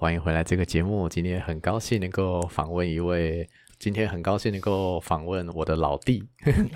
[0.00, 3.44] 欢迎回来这个节目，今天很高兴能够访问一位，
[3.80, 6.22] 今天很高兴能够访问我的老弟。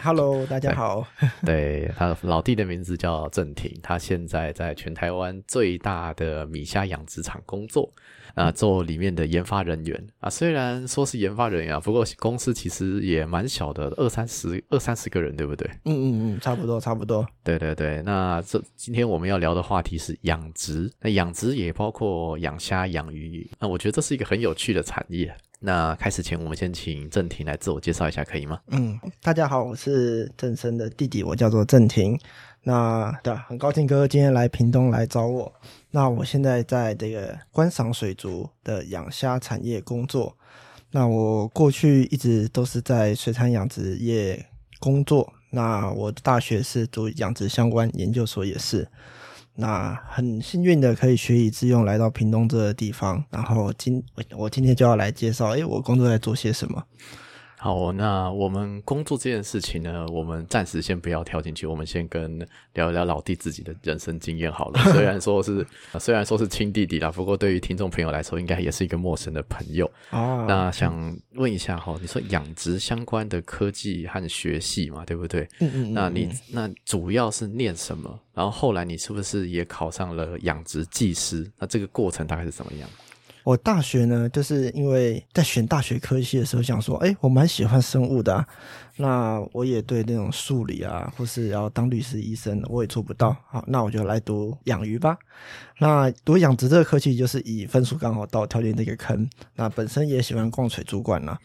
[0.03, 1.07] Hello，大家好。
[1.47, 7.89] 对他老弟的名字叫郑婷，他现在在全台湾最大的米虾养殖场工作，
[8.35, 10.31] 啊、做里面的研发人员啊。
[10.31, 15.69] 虽然说是研发人员啊，不过公司其实也蛮小的，二三十二三十个人，对不对？
[15.85, 17.27] 嗯嗯嗯，差不多差不多。
[17.43, 25.35] 对对对，那这今天我们要聊的话题是养殖，那养殖也包括养虾、养鱼，那我觉得这是一个很有趣的产业。
[25.65, 28.59] 那开始前，我们先请郑婷来自我介绍一下，可以吗？
[28.73, 32.19] 嗯，大家好，我是郑生的弟弟，我叫做郑婷。
[32.65, 35.53] 那对，很高兴哥哥今天来屏东来找我。
[35.91, 40.37] 那我现在在这个观赏水族的养虾产业工作。
[40.93, 44.47] 那我过去一直都是在水产养殖业
[44.79, 45.33] 工作。
[45.51, 48.89] 那我的大学是读养殖相关，研究所也是。
[49.55, 53.23] 那很幸运的可以学以致用，来到屏东这个地方。
[53.29, 56.83] 然后今我我今天就要来介绍，诶，我工作在做些什么。
[57.63, 62.37] 好，那我们工作这件事情呢，我们暂时先不要跳进去，我们先跟
[62.75, 64.81] 聊一聊老弟自己的人生经验好了。
[64.91, 65.65] 虽然说是
[66.01, 69.89] 虽然说是亲弟弟啦，不过对于听众朋友来说，应该也是一个陌生的朋友。
[70.11, 75.43] 啊，那想问一下哈，你说养殖相关的科技和学系嘛，对不对？
[75.61, 78.19] 嗯嗯嗯，那你嗯那主要是念什么？
[78.35, 81.49] 然后后来你是不是也考上了养殖技师？
[81.61, 82.91] 那这个过程大概是怎么样？
[83.45, 88.47] 我大学呢，就是因为在选大学科系的时候，想说，哎，我蛮喜欢生物的、啊，
[88.97, 93.37] 那我也对那种数理啊，或是要当律师、医生，我也做不到。
[93.49, 95.19] 好，那我就来读养鱼吧。
[95.79, 99.29] 那读养殖这个科系，就是以分数刚好到跳进这个坑。
[99.57, 101.39] 那本身也喜欢逛水族馆啦、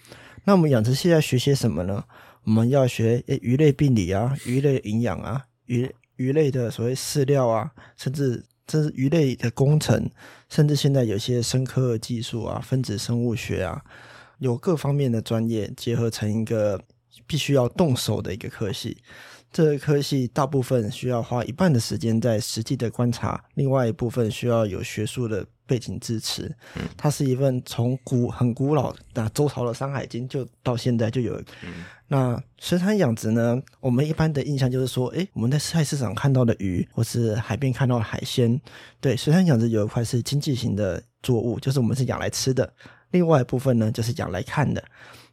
[0.43, 2.03] 那我们养殖系在学些什么呢？
[2.43, 10.11] 我们要学诶鱼类病理啊，鱼类营养啊，鱼鱼类的所谓饲料啊，甚至这是鱼类的工程，
[10.49, 13.81] 甚至现在有些生科技术啊，分子生物学啊，
[14.39, 16.79] 有各方面的专业结合成一个
[17.25, 18.97] 必须要动手的一个科系。
[19.49, 26.53] 这个科系大部分需要花一半的时间在实际的观察，另外一部分需要有学术的背景支持。
[26.97, 31.41] 它是一份从古很古老那周朝的《山海经》就到现在就有。
[32.09, 33.61] 那水产养殖呢？
[33.81, 38.59] 我们一般的印象就是说，诶，我们在菜市场看到的鱼，或是海边看到的海鲜，
[39.01, 42.65] 对，水产养殖有一块是经济型的作物，就是我们是养来吃的；
[43.11, 44.81] 另外一部分呢，就是养来看的。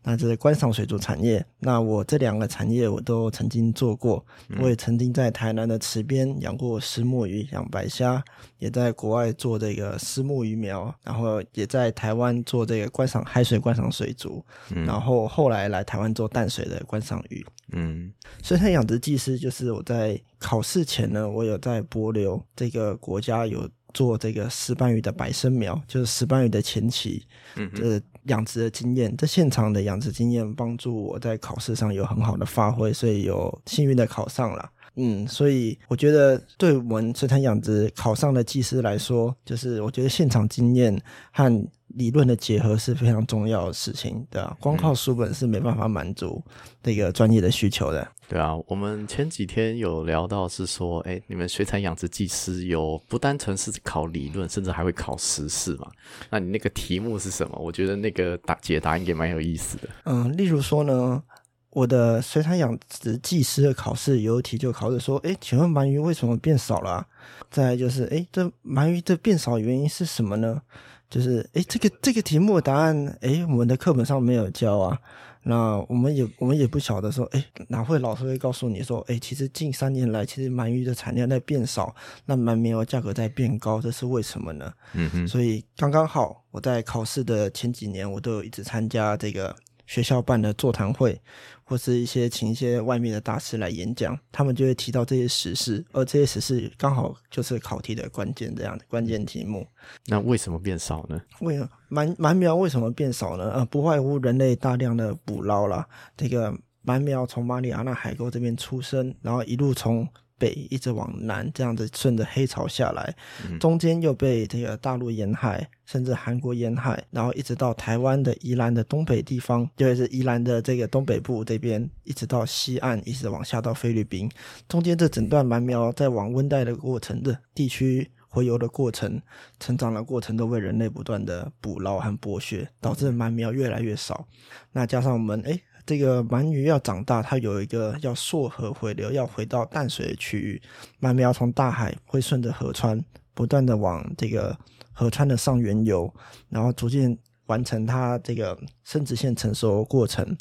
[0.04, 1.44] 那这是观赏水族产业。
[1.58, 4.24] 那我这两个产业我都曾经做过，
[4.60, 8.22] 我也曾经在台南的池边养过石墨鱼、养白虾，
[8.58, 17.44] 也在国外做这个石墨鱼苗，然后也在台湾做这个观赏海水观赏水族，然后后来来台湾做淡水的观赏鱼。
[17.72, 18.12] 嗯
[18.42, 27.24] 水产养殖技师就是我在考试前呢，我有在帛琉这个国家有做这个石斑鱼的白生苗，就是石斑鱼的前期，
[27.56, 34.70] 嗯哼这养殖的经验，这现场的养殖经验帮助我在考试上有很好的发挥，所以有幸运的考上了。
[34.96, 41.00] 嗯，所以我觉得对我们水产养殖考上的技师来说，就是我觉得现场经验
[41.32, 41.50] 和
[41.94, 46.42] 理论的结合是非常重要的事情，对啊，光靠书本是没办法满足
[46.82, 48.06] 这个专业的需求的。
[48.28, 55.90] 对啊，我们前几天有聊到是说，哎，你们水产养殖技师有不单纯是考理论，甚至还会考时事嘛？
[56.30, 57.56] 那你那个题目是什么？
[57.58, 59.88] 我觉得那个答解答应该蛮有意思的。
[60.04, 61.22] 嗯，例如说呢，
[61.70, 67.06] 我的水产养殖技师的考试有一题就考试说，诶，请问鳗鱼为什么变少了啊、
[67.50, 70.62] 再来就是，诶，这鳗鱼的变少原因是什么呢？
[71.10, 74.98] 就是，诶，这个这个题目的答案，诶，我们的课本上没有教啊。
[75.46, 84.72] 那我们也我们也不晓得说，诶，哪会老师会告诉你说，诶，其实近三年来，其实鳗鱼的产量在变少，那鳗苗价格在变高，这是为什么呢？
[84.94, 89.54] 嗯哼，所以刚刚好，我在考试的前几年，我都有一直参加这个
[89.86, 91.20] 学校办的座谈会，
[91.64, 99.66] 或是一些请一些外面的大师来演讲，他们就会提到这些时事，而这些时事刚好就是考题的关键这样的关键题目。
[100.06, 101.20] 那为什么变少呢？
[101.40, 103.50] 为了鳗鳗苗为什么变少呢？
[103.52, 106.52] 呃，不外乎人类大量的捕捞啦，这个
[106.84, 110.08] 鳗苗从马里亚纳海沟这边出生，然后一路从
[110.38, 113.14] 北，一直往南，这样子顺着黑潮下来，
[113.48, 124.30] 嗯中间又被这个大陆沿海，甚至韩国沿海，然后一直到台湾的宜兰的东北地方，就是宜兰的这个东北部这边，一直到西岸，一直往下到菲律宾，
[124.68, 128.10] 中间这整段蛮苗在往温带的过程的地区。
[128.26, 129.22] 回游的过程、
[129.60, 134.26] 成长的过程都被人类不断的捕捞和剥削，导致鳗苗越来越少。
[134.72, 140.60] 那加上我们诶，这个鳗鱼要长大，它有一个要溯河回流，要回到淡水的区域。
[141.00, 143.02] 鳗苗从大海会顺着河川
[143.34, 144.56] 不断的往这个
[144.92, 146.12] 河川的上缘游，
[146.48, 147.16] 然后逐渐
[147.46, 150.36] 完成它这个生殖腺成熟的过程。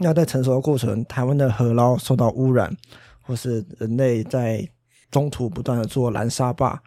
[0.00, 2.76] 那在成熟的过程，台湾的河捞受到污染，
[3.22, 4.68] 或是人类在
[5.10, 6.82] 中途不断的做拦沙坝。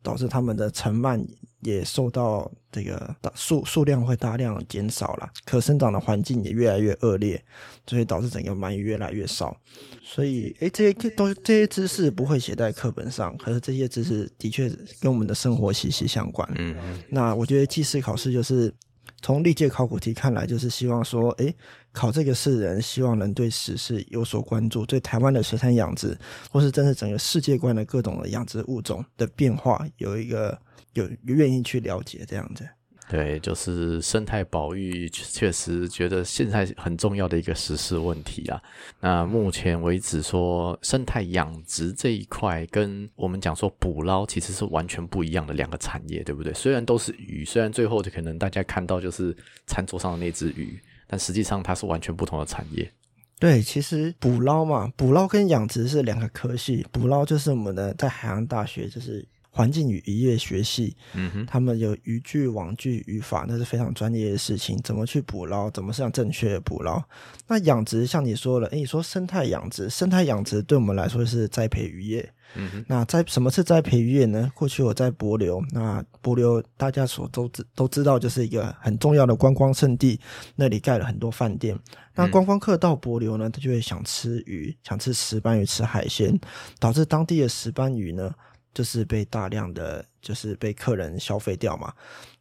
[0.00, 1.26] 导致它们的成鳗
[1.60, 7.42] 也受到这个数数量会大量减少了，可生长的环境也越来越恶劣，
[7.86, 9.56] 所以导致整个鳗鱼越来越少。
[10.02, 14.70] 所以，诶，这些都这些知识不会写在课本上，可是这些知识的确
[15.00, 16.48] 跟我们的生活息息相关。
[16.56, 16.76] 嗯，
[17.08, 18.72] 那我觉得记事考试就是
[19.20, 21.54] 从历届考古题看来，就是希望说，诶，
[21.92, 26.16] 考这个试人，希望能对时事有所关注，对台湾的水产养殖，
[26.50, 30.56] 或是真是整个世界观的各种的养殖物种的变化，有一个
[30.94, 32.68] 有愿意去了解这样子。
[33.10, 38.62] 对，就是生态保育，确实觉得现在很重要的一个实施问题啊。
[39.00, 46.52] 那目前为止说生态养殖这一块，跟我们讲说捕捞其实是完全不一样的两个产业，对不对？
[46.52, 49.34] 虽然都是鱼，虽然最后就可能大家看到就是
[49.66, 52.92] 餐桌上的那只鱼，但实际上它是完全不同的产业。
[53.40, 56.86] 对，其实捕捞嘛，捕捞跟养殖是两个科系。
[56.92, 59.26] 捕捞就是我们的在海洋大学就是
[59.58, 64.78] 环境与渔业学系，嗯哼，他们有渔具、网具、渔法，那是非常专业的事情。
[64.84, 67.02] 怎么去捕捞，怎么是正确的捕捞？
[67.48, 72.32] 那养殖像你说了，诶，你说生态养殖，生态养殖对我们来说是栽培渔业。
[72.54, 74.48] 嗯哼，那在什么是栽培渔业呢？
[74.54, 80.20] 过去我在柏流，那柏流大家所都知都知道，就是一个很重要的观光胜地，
[80.54, 81.76] 那里盖了很多饭店。
[82.14, 86.38] 那观光客到柏流呢，他就会想吃鱼，想吃石斑鱼，吃海鲜，
[86.78, 88.32] 导致当地的石斑鱼呢，
[88.74, 91.92] 就是被大量的就是被客人消费掉嘛。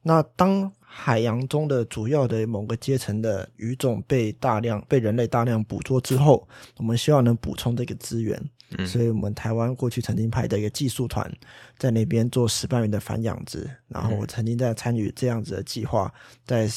[0.01, 6.47] 那当海洋中的主要的某个阶层的鱼种被大量被人类大量捕捉之后，
[6.77, 8.41] 我们希望能补充这个资源。
[8.85, 11.31] 所以，我们台湾过去曾经派的一个技术团
[11.77, 16.13] 在那边做石斑鱼的繁养殖，然后我曾经在参与这样子的计划，
[16.45, 16.67] 在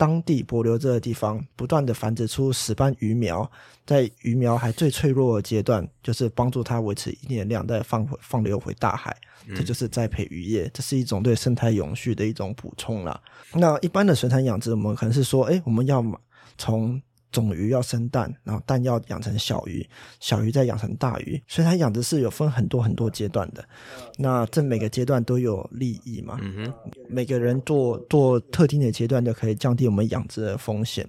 [0.00, 3.48] 当地帛琉这个地方不断的繁殖出石斑鱼苗，
[3.84, 9.14] 在鱼苗还最脆弱的阶段，就是帮助它维持一定的量，再放回放流回大海，
[9.54, 13.20] 这就是栽培渔业，这是一种对生态永续的一种补充啦。
[13.52, 16.02] 那一般的水产养殖，我们可能是说，哎，我们要
[16.56, 16.98] 从
[17.30, 19.88] 种鱼要生蛋，然后蛋要养成小鱼，
[20.20, 21.42] 小鱼再养成大鱼。
[21.46, 23.64] 所以它养殖是有分很多很多阶段的。
[24.18, 26.38] 那这每个阶段都有利益嘛？
[26.42, 26.74] 嗯哼，
[27.08, 31.06] 每个人做做特定的阶段，就可以降低我们养殖的风险。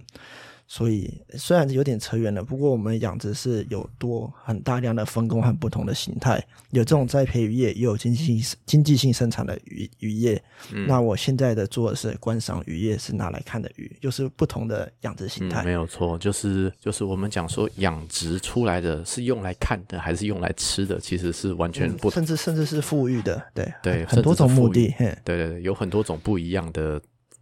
[0.71, 10.41] 所以虽然有点扯远了，不过我们养殖是有多很大量的分工和不同的形态，有这种栽培渔业，也有经济性经济性生产的渔渔业。
[10.71, 15.61] 嗯那我现在的做的是观赏渔业，是拿来看的鱼，就是不同的养殖形态。
[15.61, 22.11] 嗯，没有错，就是就是我们讲说养殖出来的是用来看的，还是用来吃的，其实是完全不同。
[22.11, 24.87] 甚至甚至是富裕的，对对很多种目的。
[24.97, 27.01] 对对对，有很多种不一样的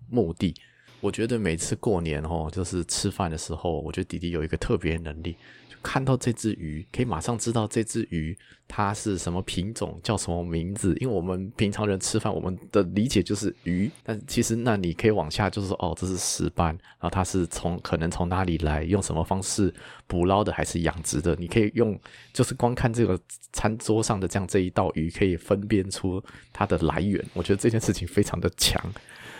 [0.10, 0.56] 目的。
[1.01, 5.34] 我觉得每次过年哦，就是吃饭的时候，我觉得弟弟有一个特别能力，
[5.70, 8.38] 就看到这只鱼，可以马上知道这只鱼
[8.68, 10.94] 它是什么品种，叫什么名字。
[11.00, 16.68] 因为我们平常人吃饭，我们的理解就是鱼，但其实那你可以往下，就是说哦，这是石斑，
[17.00, 19.74] 然后它是从可能从哪里来，用什么方式
[20.06, 21.34] 捕捞的，还是养殖的？
[21.38, 21.98] 你可以用，
[22.34, 23.18] 就是光看这个
[23.53, 27.24] 餐桌上的这样这一道鱼，可以分辨出它的来源。
[27.34, 28.84] 我觉得这件事情非常的强。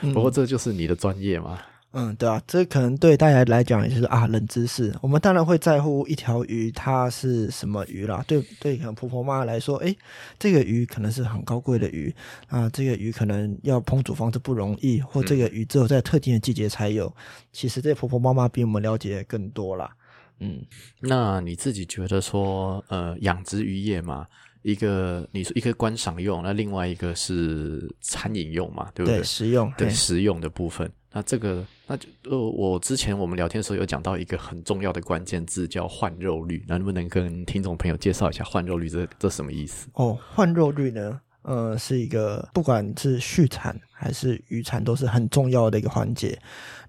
[0.02, 1.60] 不过这就是你的专业嘛？
[1.92, 4.94] 嗯，对啊，这可能对大家来讲也就是啊冷知识。
[5.02, 8.24] 我们当然会在乎一条鱼它是什么鱼啦。
[8.28, 9.98] 对对，可能婆婆妈妈来说，诶，
[10.38, 12.14] 这个鱼可能是很高贵的鱼
[12.48, 17.12] 啊，这个鱼可能要烹煮方式不容易，或这个鱼只有在特定的季节才有。
[17.52, 19.90] 其实这婆婆妈妈比我们了解更多啦。
[20.42, 20.62] 嗯，
[21.00, 24.28] 那你自己觉得说，呃，养殖渔业嘛，
[24.62, 30.92] 一个你说一个观赏用，那另外一个是餐饮用嘛，对不对，食用对嘿食用的部分。
[31.12, 39.88] 那这个，那就呃，我之前我们聊天的时候有讲到一个很重要的关键字叫换肉率，那能不能跟听众朋友介绍一下换肉率这这什么意思？
[39.94, 46.40] 哦，换肉率呢，呃，是一个不管是畜产还是渔产都是很重要的一个环节。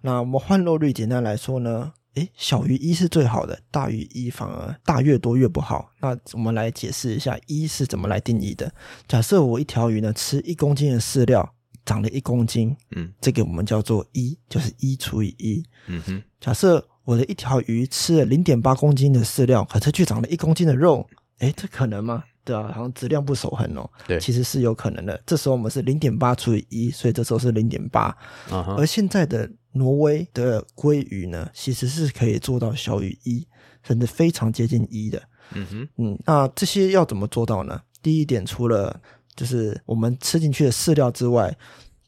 [0.02, 5.90] 那我们换肉率简单来说呢，诶，小于一是最好的，大于一反而大越多越不好。
[6.00, 8.72] 那我们来解释一下一是怎么来定义的。
[9.06, 11.54] 假设我一条鱼呢吃一公斤的饲料，
[11.86, 15.62] 长了一公斤，嗯，这个我们叫做一，就是一除以一。
[15.86, 22.24] 嗯哼，假设我的一条鱼吃了零点八公斤的饲料，可是却长了一公斤的肉，诶，这可能吗？
[22.44, 23.88] 对啊，好像质量不守恒哦。
[24.06, 25.20] 对其实是有可能的。
[25.26, 28.04] 这时候我们是零点八除以一，所以这时候是零点八。
[28.50, 33.47] 啊而，现在的挪威的鲑鱼呢，其实是可以做到小于一，
[33.82, 35.23] 甚至非常接近一的。
[35.52, 37.80] 嗯哼，嗯，那这些要怎么做到呢？
[38.02, 39.00] 第一点，除了
[39.37, 41.56] 就是我们吃进去的饲料之外，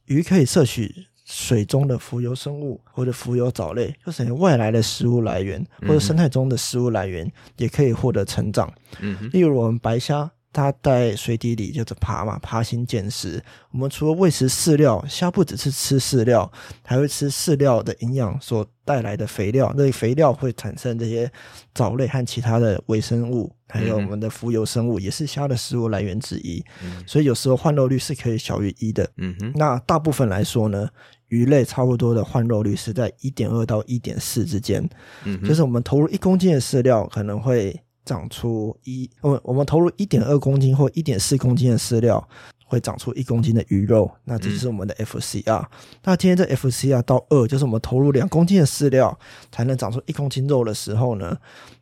[0.06, 8.70] 鱼可以摄取水中的浮游生物或者浮游藻类，就是外来的食物来源，或者生态中的食物来源，也可以获得成长。
[9.00, 13.42] 嗯，例如我们白虾，它在水底里就是爬嘛，爬行捡食。
[13.70, 16.52] 我们除了喂食饲料，虾不只是吃饲料，
[16.84, 19.72] 还会吃饲料的营养所带来的肥料。
[19.74, 21.32] 那肥料会产生这些
[21.74, 26.62] 藻类和其他的微生物，还有我们的浮游生物，也是虾的食物来源之一。
[27.06, 29.08] 所以有时候换肉率是可以小于一的。
[29.16, 30.86] 嗯哼，那大部分来说呢，
[31.32, 34.86] 鱼类差不多的换肉率是在一点二到一点四之间。
[35.24, 37.74] 嗯，就是我们投入一公斤的饲料，可能会
[38.04, 42.22] 长出一，我我们投入一点二公斤或一点四公斤的饲料，
[42.66, 44.10] 会长出一公斤的鱼肉。
[44.24, 45.64] 那这就是我们的 FCR。
[46.04, 49.18] 那今天这 FCR 到二，就是我们投入两公斤的饲料
[49.50, 51.34] 才能长出一公斤肉的时候呢，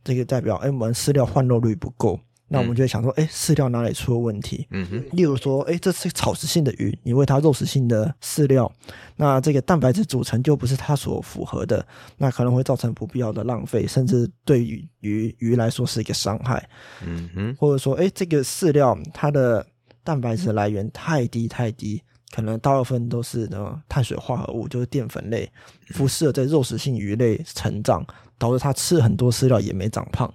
[0.04, 2.20] 这个代表哎，我们饲料换肉率不够。
[2.52, 4.66] 那我们就会想说，哎，饲料哪里出了问题？
[4.70, 8.70] 嗯哼，例如说，哎，这是草食性的鱼，你喂它肉食性的饲料，
[9.14, 11.86] 那这个蛋白质组成就不是它所符合的，
[12.18, 16.68] 那可能会造成不必要的浪费，甚至对于鱼鱼来说是一个伤害。
[17.06, 19.64] 嗯哼，或者说，哎，这个饲料它的
[20.02, 22.02] 蛋白质来源太低太低，
[22.34, 25.48] 可能大部分都是呢碳水化合物，就是淀粉类，
[25.94, 28.04] 不适合在肉食性鱼类成长，
[28.38, 30.28] 导致它吃很多饲料也没长胖。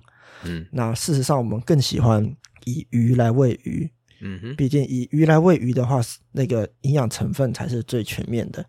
[0.46, 2.24] 嗯那事实上，我们更喜欢
[2.66, 3.90] 以鱼来喂鱼，
[4.22, 8.66] 嗯哼，毕竟以鱼来喂鱼的话，那个营养成分才是最全面的。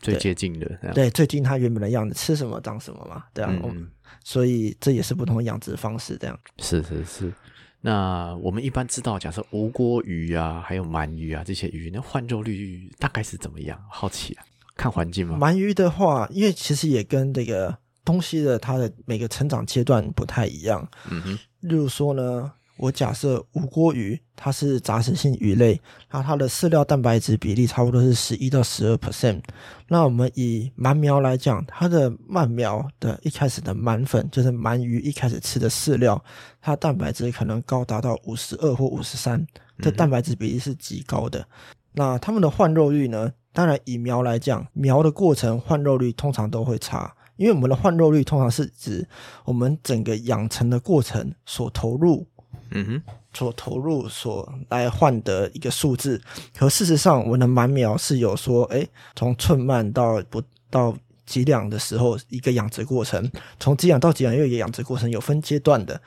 [0.00, 3.58] 最接近的，对，最近它原本的样子，吃什么长什么嘛，对啊。
[3.62, 3.88] 我嗯，
[4.24, 6.38] 所以这也是不同的养殖方式，这样。
[6.58, 7.32] 是是是。
[7.80, 13.80] 那我们一般知道，假设无锅鱼啊，还有鳗鱼啊这些鱼，那换肉率大概是怎么样？
[13.88, 14.44] 好奇啊，
[14.76, 15.38] 看环境吗？
[15.38, 17.78] 鳗鱼的话，因为其实也跟这个
[18.08, 20.88] 东西的它的每个成长阶段不太一样。
[21.10, 25.78] 嗯哼，例如说呢，我假设无锅鱼它是杂食性鱼类，
[26.10, 29.42] 那它的饲料蛋白质比例差不多是十一到十二 percent。
[29.88, 36.24] 那我们以鳗苗来讲，它的鳗苗的一开始的鳗粉，就是鳗鱼一开始吃的饲料，
[36.62, 39.46] 它蛋白质可能高达到五十二或五十三，
[39.82, 41.46] 这蛋白质比例是极高的。
[41.92, 43.30] 那它们的换肉率呢？
[43.52, 49.08] 当然，以苗来讲，苗的过程换肉率通常都会差，因为我们的换肉率通常是指
[49.46, 52.26] 我们整个养成的过程所投入
[52.70, 53.02] 嗯哼，
[53.32, 56.20] 所投入所来换的一个数字。
[56.54, 63.24] 可事实上，我们的满苗是有说，哎，从寸慢到不到几两的时候，一个养殖过程；
[63.58, 65.98] 从几两到几两又一个养殖过程，有分阶段的。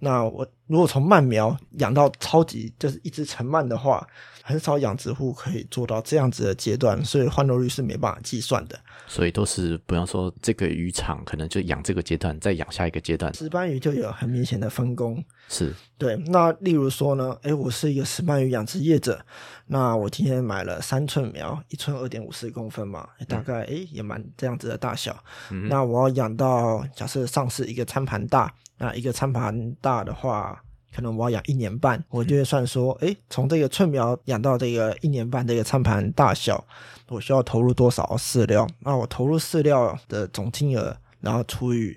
[0.00, 4.06] 那我如果从鳗苗养到超级就是一只成鳗的话，
[4.42, 8.78] 很少养殖户可以做到这样子的阶段，所以换肉率是没办法计算的。
[9.06, 15.22] 所以都是，比方说这个渔场可能就养这个阶段，再养下一个阶段，石斑鱼就有很明显的分工。
[15.48, 19.24] 是，对，那例如说呢，诶，我是一个石斑鱼养殖业者，
[19.66, 25.16] 那我今天买了三寸苗，一寸二点五四公分嘛，大概诶也蛮这样子的大小。
[25.70, 30.62] 那我要养到假设上市一个餐盘大，那一个餐盘大的话，
[30.94, 36.64] 可能我要养一年半，我就会算说，诶，从这个寸苗养到这个一年半这个餐盘大小，
[37.08, 38.66] 我需要投入多少饲料？
[38.80, 41.96] 那我投入饲料的总金额，然后除以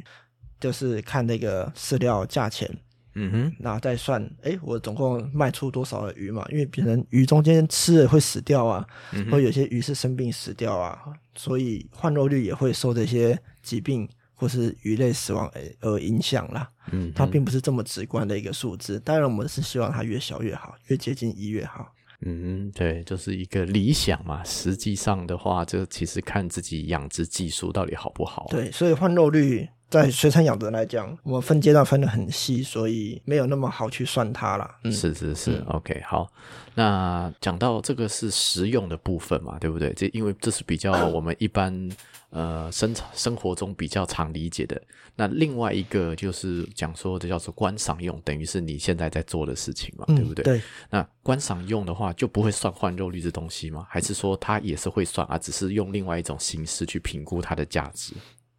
[0.59, 2.69] 就是看那个饲料价钱。
[3.13, 6.45] 嗯哼，那再算，哎，我总共卖出多少的鱼嘛？
[6.49, 10.97] 因为别人鱼中间吃了会死掉啊，嗯或有些鱼是生病死掉啊，
[11.35, 14.07] 所以换肉率也会受这些疾病
[14.41, 16.67] 或是鱼类死亡而而影响啦。
[16.91, 18.99] 嗯，它并不是这么直观的一个数字。
[19.01, 21.93] 当然，我们是希望它越小越好，越接近一越好。
[22.21, 24.43] 嗯，对，就是一个理想嘛。
[24.43, 34.79] 实际上的话，这其实看自己养殖技术到底好不好。，对，所以换肉率在水产养殖来讲，我们分阶段分得很细，所以没有那么好去算它啦。
[34.83, 36.27] 嗯，是是是、o k 好。
[36.73, 39.93] 那讲到这个是实用的部分嘛，对不对？
[39.93, 41.89] 这因为这是比较 我们一般
[42.31, 44.81] 呃生生活中比较常理解的。
[45.15, 50.43] 那另外一个就是讲说，这叫做观赏用，等于是你现在在做的事情嘛，嗯对不对？
[50.43, 53.85] 对，那观赏用的话，就不会算换肉率这东西吗？
[53.89, 55.37] 还是说它也是会算啊？
[55.37, 58.13] 只是用另外一种形式去评估它的价值？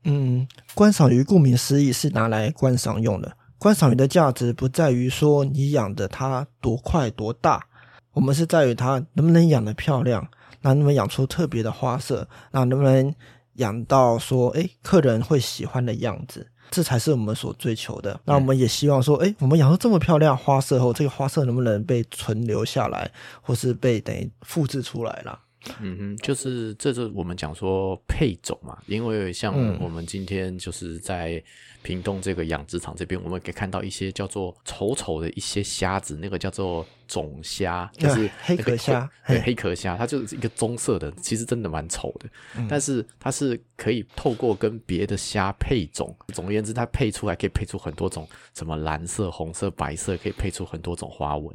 [0.05, 3.37] 嗯，观赏鱼顾名思义是拿来观赏用的。
[3.59, 7.65] 观赏鱼的价值不在于说你养的它多快多大，
[8.13, 10.29] 我们是在于它能不能养得漂亮，
[10.61, 13.15] 那能不能养出特别的花色，那能不能
[13.55, 18.19] 养到说哎客人会喜欢的样子，这才是我们所追求的。
[18.25, 25.39] 那我们也希望说，哎我们养出这么漂亮花色后，这个花色能不能被存留下来，或是被等于复制出来啦？
[25.81, 31.41] 嗯哼，就是这是我们讲说配种嘛，因为像嗯我们今天就是在
[31.83, 42.67] 屏东这个养殖场这边，我们可以看到一些叫做丑丑的一些虾子，那个叫做种虾，就是啊黑那个壳虾对黑壳虾，它就是一个棕色的，其实真的蛮丑的，嗯。
[42.69, 51.55] 但是它是可以透过跟别的虾配种，总而言之，它配出来可以配出很多种，什么蓝色、红色、白色，可以配出很多种花纹，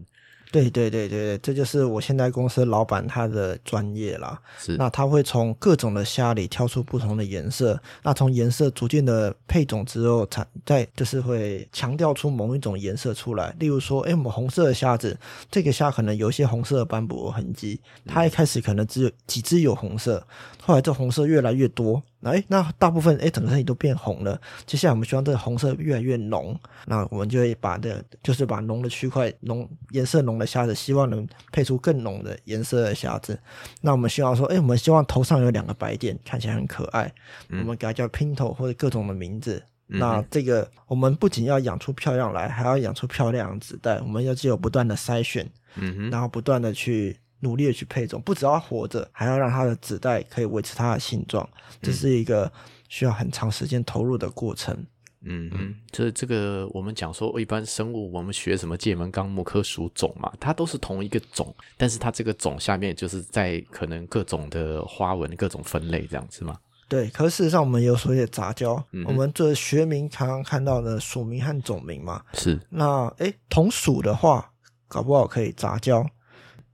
[0.51, 4.39] 对对对对对，这就是我现在公司老板他的专业啦。
[4.57, 13.55] 是那他会从各种的虾里挑出不同的颜色，那从颜色逐渐的配种之后，才再就是会强调出某一种颜色出来。
[13.59, 15.17] 例如说，哎，我们红色的虾子，
[15.51, 20.25] 这个虾可能有一些红色的斑驳痕迹，它一开始可能只有几只有红色，
[20.67, 24.37] 后来这红色越来越多，那哎，那大部分哎整个身体都变红了。
[24.65, 33.39] 接下来我们希望这个红色越来越浓，那我们就会把这就是把浓的区块浓颜色浓的虾子，希望能配出更浓的颜色的虾子。
[33.79, 37.09] 那我们希望说，哎，我们希望头上有两个白点，看起来很可爱，
[37.49, 39.63] 我们给它叫拼头或者各种的名字。
[39.89, 44.01] 那这个我们不仅要养出漂亮来，还要养出漂亮的子代。
[44.01, 51.47] 我们要只有不断的筛选，嗯哼，然后不断的去努力的去配种，不只要活着，还要让它的子代可以维持它的性状。
[51.81, 52.51] 这是一个
[52.89, 54.85] 需要很长时间投入的过程。
[55.21, 66.55] 嗯嗯，这这个我们讲说，一般生物我们学什么界门纲目科属种嘛，它都是同一个种，但是它这个种下面就是在可能各种的花纹、各种分类这样子嘛。
[66.87, 72.23] 对，可是事实上我们有所谓的杂交，嗯我们这学名常常看到的属名和种名嘛。
[72.33, 74.51] 是，那诶，同属的话，
[74.87, 76.07] 搞不好可以杂交。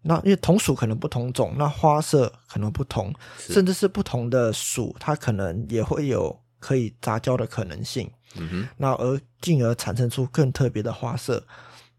[0.04, 8.10] 那因为同属可能不同种，那花色可能不同，甚至是不同的属，它可能也会有可以杂交的可能性。
[8.36, 11.42] 嗯哼，那而进而产生出更特别的花色。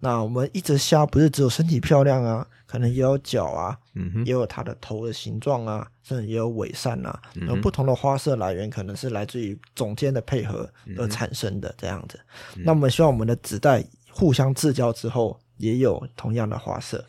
[0.01, 7.23] 那我们一只虾不是只有身体漂亮啊，可能也有脚啊，嗯哼，也有它的头的形状啊，甚至也有尾扇啊。
[7.33, 12.21] 那不同的花色来源可能是来自于种间的配合嗯而产生的这样子。
[12.57, 17.03] 那我们希望我们的子代互相制交之后，也有同样的花色。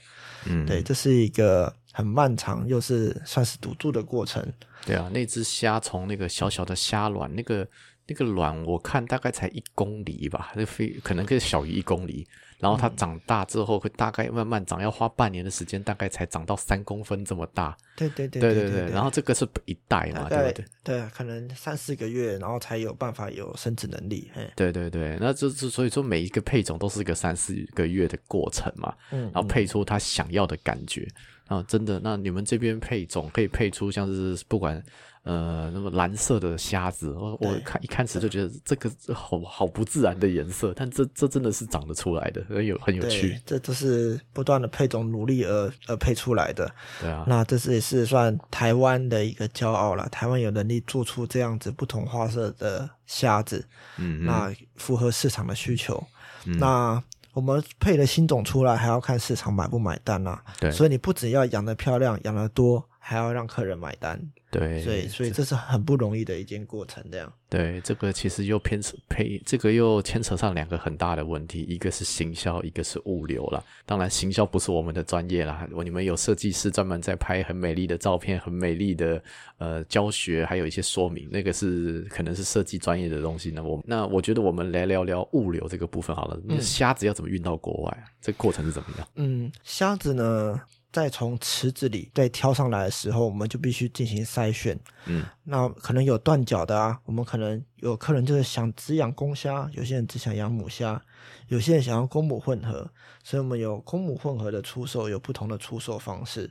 [0.45, 4.45] 嗯，对，这是一个很漫长又是算是赌注的过程。
[4.85, 7.67] 对啊，那只虾从那个小小的虾卵，那个
[8.07, 12.27] 那个卵，我看大概才一公里吧，那非可能可以小于一公里。
[12.65, 17.77] 然后它长大之后，会大概慢慢长，要花半年的时间，大概才长到三公分这么大。
[17.95, 20.65] 对对对对对对，然后这个是一代嘛，对不对？
[20.83, 24.31] 对，可能三四个月，然后才有办法有生殖能力。
[24.33, 31.07] 嘿，对对对，那这这所以说每一个配种都是一个三四个月的过程嘛，嗯，然后配出它想要的感觉。
[31.47, 34.83] 啊，真的，那你们这边配种可以配出像是不管
[35.25, 46.71] 呃那么蓝色的虾子，我我看一开始就觉得这个好好不自然的颜色，但这这真的是长得出来的，很有很有趣，，这都是不断的配种努力而而配出来的。
[47.01, 50.07] 对啊，那这是也是算台湾的一个骄傲了。
[50.09, 56.01] 台湾有能力做出这样子不同花色的虾子，嗯嗯那符合市场的需求。
[56.45, 64.21] 嗯那我们配了新种出来，还要看市场买不买单啦、对所以你不只要养得漂亮、养得多，还要让客人买单。
[64.59, 67.03] 对，所以，所以这是很不容易的一件过程。
[67.11, 73.63] 这样，对，这个其实又偏扯配，这个又牵扯上两个很大的问题，一个是行销，一个是物流啦。
[73.85, 79.21] 当然，行销不是我们的专业啦，你们有设计师专门在拍很美丽的照片、很美丽的
[79.57, 83.51] 呃教学，还有一些说明，那个是可能是设计专业的东西。
[83.51, 86.39] 那我那我觉得我们来聊聊物流这个部分好了。
[86.43, 88.05] 那虾子要怎么运到国外啊？
[88.21, 89.07] 这个过程是怎么样？
[89.15, 90.59] 嗯，虾子呢，
[90.95, 94.79] 在从池子里再挑上来的时候，我们就必须进行筛选。
[95.07, 101.01] 嗯，那可能有断脚的啊，我们可能有客人就是想只养公虾，有些人只想养母虾，
[101.49, 102.89] 有些人想要公母混合，
[103.25, 106.49] 所以我们有公母混合的出售，有不同的出售方式。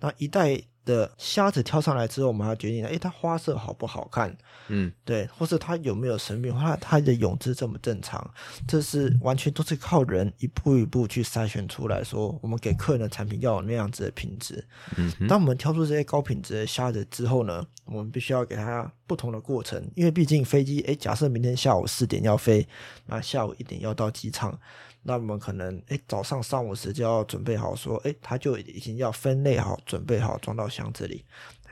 [0.00, 4.36] 那一袋的虾子挑上来之后，我们还要决定，哎，它花色好不好看？
[4.68, 8.28] 嗯对，或是它有没有生病，或它它的泳姿正不正常，
[8.66, 14.64] 这是完全都是靠人一步一步去筛选出来说，我们给客人的产品要有那样子的品质。
[14.96, 22.66] 嗯当我们挑出这些高品质的虾子之后呢，我们必须要给它不同的过程，因为毕竟飞机，哎，假设明天下午四点要飞，
[23.06, 24.58] 那下午一点要到机场，
[25.02, 31.24] 那我们可能哎早上上午时就要准备好说，哎他就已经要分类好，准备好装到箱子里。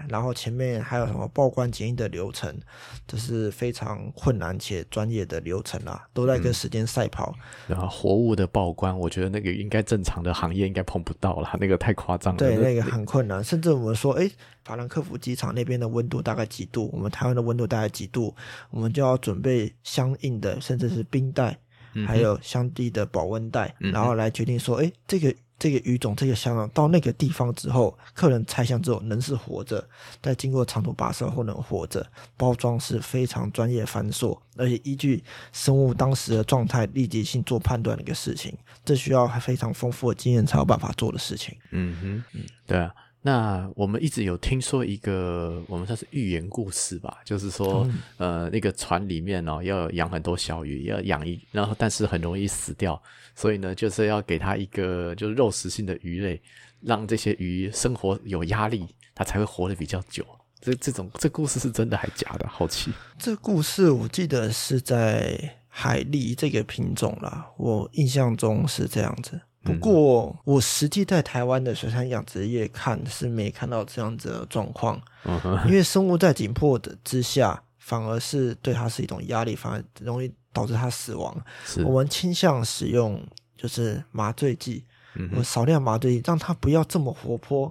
[0.08, 2.58] 然后前面还有什么报关检疫的流程，
[3.06, 7.34] 这是非常困难且专业的流程啊，都在跟时间赛跑。
[7.68, 12.38] 然后活物的报关，我觉得那个应该正常的行业应该碰不到了，那个太夸张了。
[12.38, 13.44] 对，那个很困难。
[13.44, 14.30] 甚至我们说，哎，
[14.64, 16.88] 法兰克福机场那边的温度大概几度？
[16.94, 18.34] 我们台湾的温度大概几度？
[18.70, 21.58] 我们就要准备相应的，甚至是冰袋，
[22.06, 25.34] 还有相地的保温袋，然后来决定说，哎，这个。
[25.60, 29.86] 这个鱼种，这个箱到那个地方之后，客人拆箱之后能是活着，
[30.22, 35.22] 再经过长途跋涉后能活着，包装是非常专业繁琐，而且依据
[35.52, 41.54] 生物当时的状态立即性做判断的一个事情，这需要非常丰富的经验才有办法做的事情。
[41.72, 42.90] 嗯哼，嗯，对啊。
[43.22, 53.00] 那我们一直有听说一个，我们算是寓言故事吧，就是说，呃，那个船里面哦，要养很多小鱼，要养一，然后但是很容易死掉，
[53.34, 56.40] 所以呢，就是要给它一个就是肉食性的鱼类，
[56.80, 60.24] 让这些鱼生活有压力，它才会活得比较久。
[60.58, 62.48] 这这种这故事是真的还假的？
[62.48, 62.90] 好奇。
[63.18, 69.38] 这故事我记得是在海狸这个品种啦，我印象中是这样子。
[69.62, 74.98] 不过，我实际在台湾的水产养殖业看是没看到这样子的状况，
[75.66, 81.36] 因为生物在紧迫的之下，反而是对它是一种压力，反而容易导致它死亡。
[81.84, 83.22] 我们倾向使用
[83.54, 84.82] 就是麻醉剂，
[85.36, 87.70] 我少量麻醉剂，让它不要这么活泼，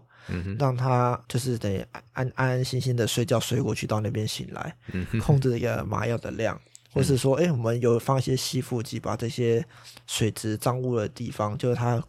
[0.60, 4.76] 让它就是得安安安心心的睡觉睡过去，到那边醒来，
[5.20, 6.60] 控制一个麻药的量。
[7.00, 9.66] 或是说，哎，我们有放一些吸附剂，把这些
[10.06, 12.02] 水质脏污的地方，就是它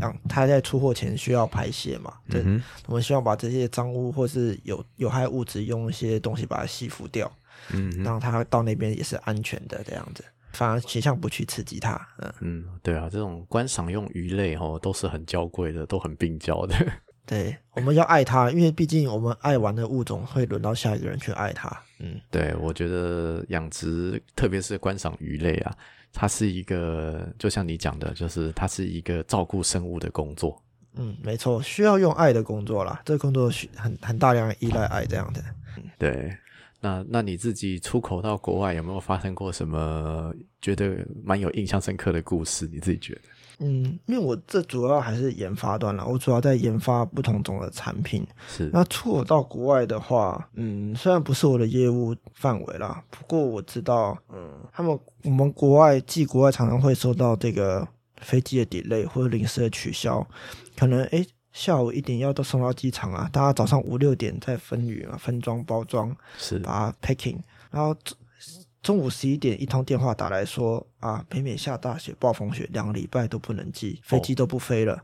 [0.00, 2.42] 让它在出货前需要排泄嘛，对，
[2.86, 7.30] 我们希望把这些脏污或是有有害物质用一些东西把它吸附掉，
[7.72, 12.32] 嗯，让它到那边也是安全的这样子，反而倾向不去刺激它，嗯。
[12.40, 16.74] 嗯，对啊，这种观赏用鱼类哦，都是很娇贵的，都很病娇的。
[17.26, 21.68] 对，我们要爱它，因为毕竟我们爱玩的物种会轮到下一个人去爱它。
[21.98, 25.74] 嗯，对，我觉得养殖，特别是观赏鱼类啊，
[26.12, 30.62] 它是一个，就像你讲的，就是它是一个照顾生物的工作。
[30.94, 35.42] 嗯，没错，需要用爱的工作啦，这个工作需很很大量依赖爱这样的。
[35.98, 36.32] 对，
[36.80, 42.68] 那那你自己出口到国外有没有发生过什么觉得蛮有印象深刻的故事？
[42.72, 43.20] 你自己觉得？
[43.58, 48.26] 嗯，因为我这主要还是研发端了，我主要在研发不同种的产品。
[48.46, 60.26] 是，那出口到国外的话，嗯，虽然不是我的业务范围啦，不过我知道，嗯，他们我们国外寄国外常常会收到这个飞机的 delay 或者临时的取消，
[60.76, 67.38] 可能诶下午一点要都送到机场啊，大家早上五六点再分鱼啊，分装包装，是把它 packing，
[67.70, 67.96] 然后。
[68.82, 75.02] 中午十一点，一通电话打来说啊，北美下大雪，暴风雪，两个礼拜都不能寄，飞机都不飞了。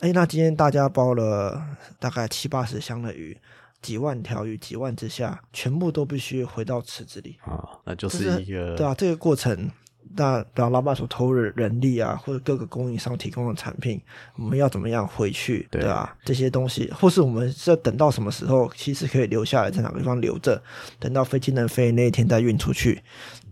[0.00, 1.58] 哎，那今天大家包了
[1.98, 3.34] 大概七八十箱的鱼，
[3.80, 9.70] 几万条鱼，几万之下，全部都必须回到池子里啊，那就是一个对啊，这个过程。
[10.16, 14.00] 那比方老板所投入人力啊，或者各个供应商提供的产品，
[14.36, 15.66] 我们要怎么样回去？
[15.70, 20.62] 对啊，这些东西，或是我们是要等到什么时候，其实可以留下来，在哪个地方留着，
[20.98, 23.02] 等到飞机能飞那一天再运出去，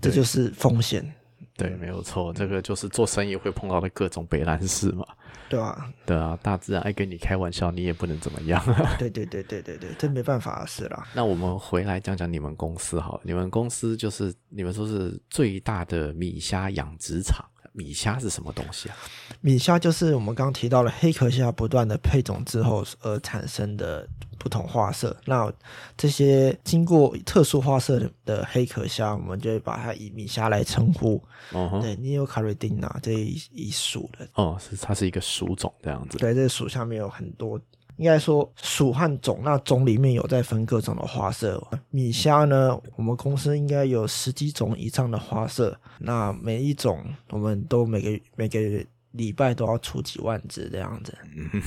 [0.01, 1.05] 这就是风险。
[1.57, 5.05] 对，没有错，这个就是做生意会碰到的各种北兰事嘛。
[5.53, 8.59] 对啊，对啊，大自然爱跟你开玩笑，你也不能怎么样。
[8.99, 11.07] 对对对对对对，这没办法的事啦。
[11.15, 17.45] 那我们回来讲讲你们公司好，你们公司就是你们说是最大的米虾养殖场。
[17.73, 18.97] 米虾是什么东西啊？
[19.41, 24.07] 米虾就是我们刚刚提到了黑壳虾不断的配种之后而产生的
[24.39, 25.17] 不同花色。
[25.25, 25.53] 那
[25.97, 31.23] 这些经过特殊花色的黑壳虾，我们就会把它以米虾来称呼。
[31.53, 34.29] 哦，对，n e o c a r i d i n a 这一一属的。
[34.35, 36.19] 哦，是它是一个属种这样子。
[36.19, 37.61] 对，这个属下面有很多。
[38.03, 41.63] 应该说属和种，那种里面有在分各种的花色。
[41.91, 45.79] 米虾呢，我们公司应该有十几种以上的花色。
[46.01, 48.59] 那每一种，我们都每个每个
[49.13, 51.17] 礼拜都要出几万只这样子，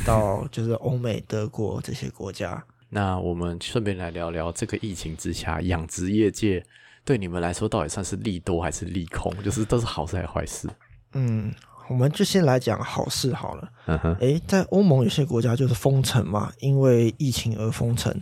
[0.06, 2.62] 到就是欧美、德国这些国家。
[2.90, 6.62] 那我们顺便来聊聊这个疫情之下，养殖业界
[7.06, 9.34] 对你们来说到底算是利多还是利空？
[9.42, 10.68] 就是都是好事还是坏事？
[11.14, 11.54] 嗯。
[11.90, 13.70] 我们就先来讲好事好了。
[14.20, 18.14] 哎，在欧盟有些国家就是封城嘛，因为疫情而封城。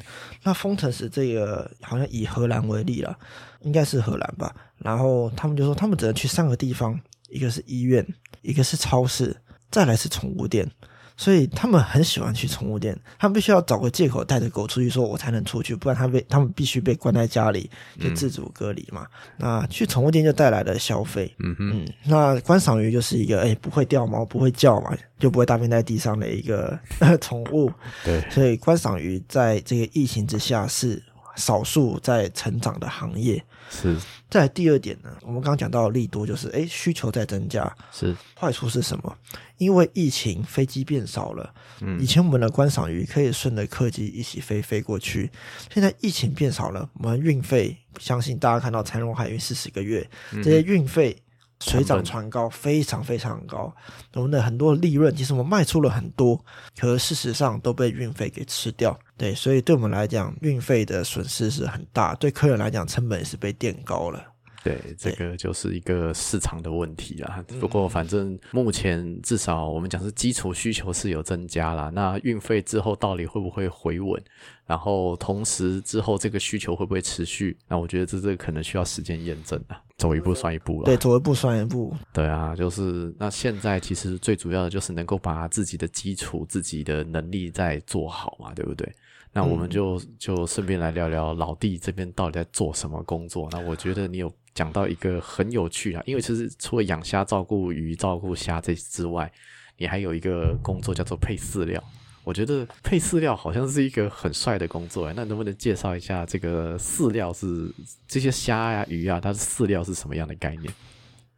[0.43, 3.17] 那封城是这个，好像以荷兰为例了，
[3.62, 4.54] 应该是荷兰吧。
[4.78, 6.99] 然后他们就说，他们只能去三个地方，
[7.30, 8.06] 一个是医院，
[8.41, 9.36] 一个是超市，
[9.71, 10.69] 再来是宠物店。
[11.15, 19.06] 所以他们很喜欢去宠物店，他们必须要找个借口带着狗出去，说我才能出去，不然他被他们必须被关在家里，就自主隔离嘛。
[19.38, 26.78] 那去宠物店就带来了消费，嗯哼，嗯，那观赏鱼就是一个哎不会掉毛、不会叫嘛，就不会大便在地上的一个
[27.21, 27.71] 宠物，
[28.04, 31.02] 对，所以观赏鱼在这个疫情之下是
[31.35, 33.43] 少数在成长的行业。
[33.69, 33.97] 是
[34.29, 39.17] 再来第二点呢，我们刚刚讲到的利多就是，哎，需求在增加，是，坏处是什么？
[39.57, 41.53] 因为疫情，飞机变少了。
[41.81, 45.31] 嗯以前我们的观赏鱼可以顺着客机一起飞飞过去，
[45.73, 50.07] 现在疫情变少了，我们运费，相信大家看到长荣海运四十个月，
[50.43, 51.17] 这些运费
[51.63, 53.73] 水涨船高，非常非常高。
[54.13, 56.43] 我们的很多利润，其实我们卖出了很多，
[56.78, 58.97] 可是事实上都被运费给吃掉。
[59.17, 64.32] 对，所以对我们来讲，运费的损失是很大，对客人来讲，成本也是被垫高了。
[64.63, 67.43] 对，这个就是一个市场的问题啦。
[67.60, 71.91] 不过反正目前至少我们讲是基础需求是有增加啦。
[71.93, 74.23] 那运费之后到底会不会回稳？
[74.65, 77.58] 然后同时之后这个需求会不会持续？
[77.67, 80.86] 那我觉得这这个可能需要时间验证啊，走一步算一步了。
[80.86, 81.93] 对，走一步算一步。
[82.13, 88.89] 对啊，就是那现在其实最主要的就是能够把自己的基础、自己的能力再做好嘛，对不对？
[89.34, 93.49] 那我们就就顺便来聊聊老弟这边到底在做什么工作。
[93.52, 99.31] 那我觉得你有讲到一个很有趣啊，因为其实除了养虾、照顾鱼、照顾虾这之外，
[99.77, 101.83] 你还有一个工作叫做配饲料。
[102.23, 107.69] 我觉得配饲料好像是一个很帅的工作哎，那能不能介绍一下这个饲料是
[108.07, 110.73] 这些虾呀、鱼啊，它的饲料是什么样的概念？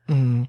[0.09, 0.47] 嗯，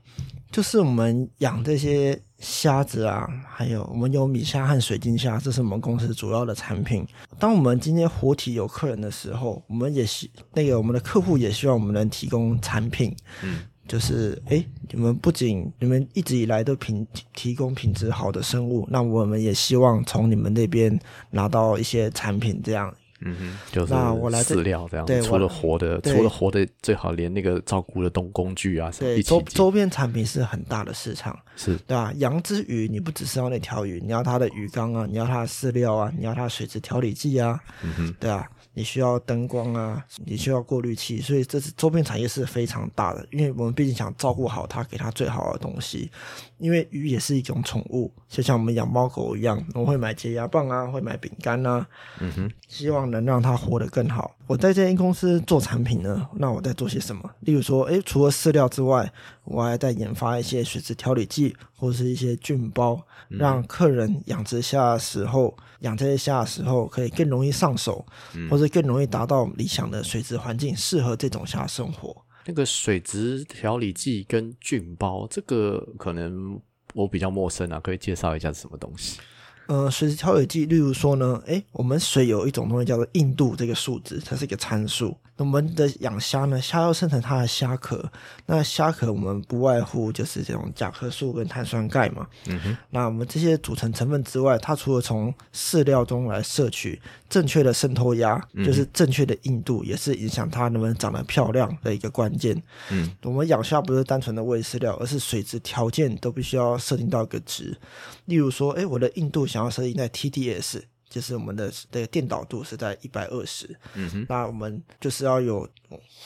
[0.52, 7.06] 就是我们养这些虾子啊，还有我们有米虾和水晶虾，这是我们公司主要的产品。
[7.38, 13.16] 当我们今天活体有客人的时候，我们也希那个我们的客户也希望我们能提供产品。
[13.42, 20.98] 嗯，就是诶，你们不仅你们一直以来都品提供品质好的生物，那我们也希望从你们那边
[21.30, 31.38] 拿到一些产品，这样嗯哼，就是那我来这饲料这样对，除了活的，除了活的，最好连那个照顾的东工具啊什么对周周边产品是很大的市场。
[31.58, 32.12] 是对吧？
[32.16, 43.26] 养只鱼，你不只是要那条鱼，你要它的鱼缸啊，你要它的饲料啊，你要它的水质调理剂啊，嗯哼，对啊，你需要灯光啊，你需要过滤器，所以这是周边产业是非常大的。
[43.30, 46.10] 因为我们毕竟想照顾好它，给它最好的东西。
[46.58, 51.86] 因为鱼也是一种宠物，就像我们养猫狗一样，我会买洁牙棒啊，会买饼干啊，
[52.20, 54.34] 嗯哼，希望能让它活得更好。
[54.46, 57.30] 我在这间公司做产品呢，那我在做些什么？
[57.40, 59.12] 例如说，诶，除了饲料之外，
[59.44, 68.06] 我还在研发一些水质调理剂或是一些菌包，让客人养殖虾的时候，养这些虾的时候可以更容易上手，
[68.48, 72.16] 或者更容易达到理想的水质环境，适合这种虾生活。
[72.46, 76.58] 那个水质调理剂跟菌包，这个可能
[76.94, 79.18] 我比较陌生啊，可以介绍一下是什么东西？
[79.66, 85.16] 呃，水质调理剂，例如说呢，诶，我们水有一种东西叫做硬度这个数值，它是一个参数。
[85.36, 88.10] 那我们的养虾呢，虾要生成它的虾壳，
[88.46, 92.26] 那虾壳我们不外乎就是这种甲壳素跟碳酸钙嘛。
[92.46, 102.62] 嗯哼，那我们这些组成成分之外，它除了从饲料中来摄取正确的渗透压，就是正确的硬度，也是影响它能不能长得漂亮的一个关键。
[102.90, 107.76] 嗯，我们养虾不是单纯的喂饲料，而是水质条件都必须要设定到一个值。
[108.24, 110.82] 例如说，诶，我的硬度想要设定在 TDS。
[111.08, 115.68] 就是我们的这个电导度是在一百二十，嗯哼，那我们就是要有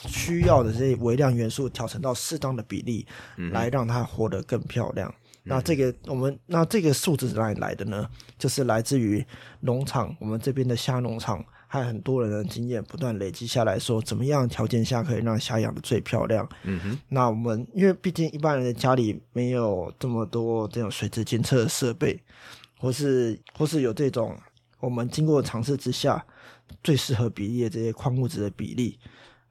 [0.07, 3.05] 需要的这些微量元素调成到适当的比例，
[3.51, 5.13] 来让它活得更漂亮。
[5.43, 8.07] 那这个我们那这个数字是哪里来的呢？
[8.37, 9.25] 就是来自于
[9.61, 16.47] 农场，我们这边的虾农场，还有很多人的经验不断累积下来说，怎么样条件下可以让虾养的最漂亮。
[16.63, 22.21] 嗯哼，那我们因为毕竟一般人的家里没有这么多这种水质监测的设备，
[22.77, 24.37] 或是或是有这种
[24.81, 26.25] 我们经过尝试之下
[26.83, 28.99] 最适合比例的这些矿物质的比例，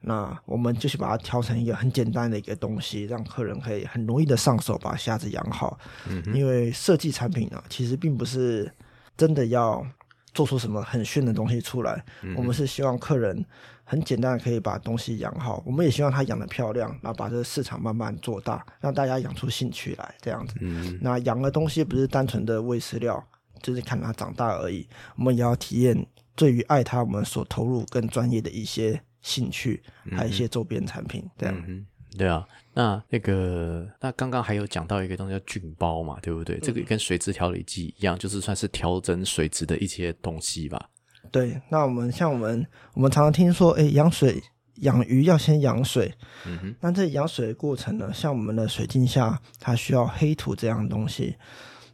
[0.01, 5.79] 那我们就去把它调成一个很简单的一个东西，让客人可以很容易的上手把虾子养好。
[6.07, 8.71] 嗯因为设计产品呢，其实并不是
[9.17, 9.85] 真的要
[10.33, 12.03] 做出什么很炫的东西出来，
[12.35, 13.45] 我们是希望客人
[13.83, 20.55] 很简单的可以把东西养好，我们也希望他养的漂亮，然后把这个市场慢慢做大，让大家养出兴趣来，这样子。
[20.61, 23.21] 嗯那养的东西不是单纯的喂饲料，
[23.61, 31.63] 就是看他长大而已，我们也要体验对于爱他我们所投入更专业的一些兴趣，还有一些周边产品，这样。
[31.67, 31.85] 嗯，
[32.17, 32.45] 对啊。
[32.73, 36.57] 那那个，那刚刚还有讲到一个东西叫菌包嘛，对不对？
[36.59, 40.89] 这个跟水质调理剂一样，就是算是调整水质的一些东西吧。
[41.31, 44.41] 对，那我们像我们我们常常听说，哎，养水
[44.75, 46.13] 养鱼要先养水，
[46.45, 51.35] 嗯哼，那这养水的过程呢，像我们的水镜下，它需要黑土这样的东西。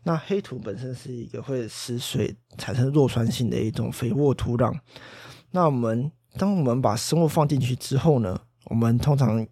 [0.07, 4.73] 那黑土本身是一个会使水产生弱酸性的一种肥沃土壤。
[5.51, 9.45] 那我们当我们把生物放进去之后呢，我们通常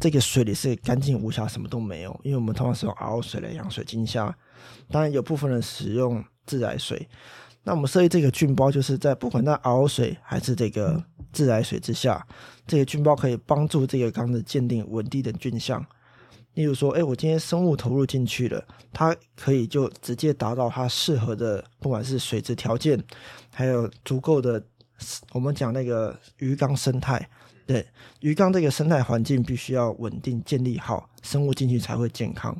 [0.00, 4.34] 这个水里是干净无瑕，什么都没有，因为我们通常是用 RO 水来养水晶虾。
[4.88, 7.06] 当然有部分人使用自来水。
[7.62, 12.26] 那我们设计这个菌包，就是在不管在 RO 水还是这个自来水之下，
[12.66, 15.84] 这个菌包可以帮助这个缸子鉴定稳定的菌相。
[16.60, 23.02] 例如说，哎，我今天生物投入进去了，它可以就直接达到它适合的，不管是水质条件，
[23.50, 24.62] 还有足够的，
[25.32, 27.26] 我们讲那个鱼缸生态，
[27.66, 27.86] 对，
[28.20, 32.54] 鱼缸这个生态环境必须要稳定建立好，生物进去才会健康。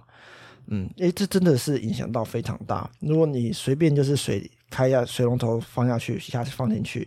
[0.68, 2.90] 嗯，诶，这真的是影响到非常大。
[3.00, 7.06] 如果你随便就是水开下水龙头放下去一，下次放进去，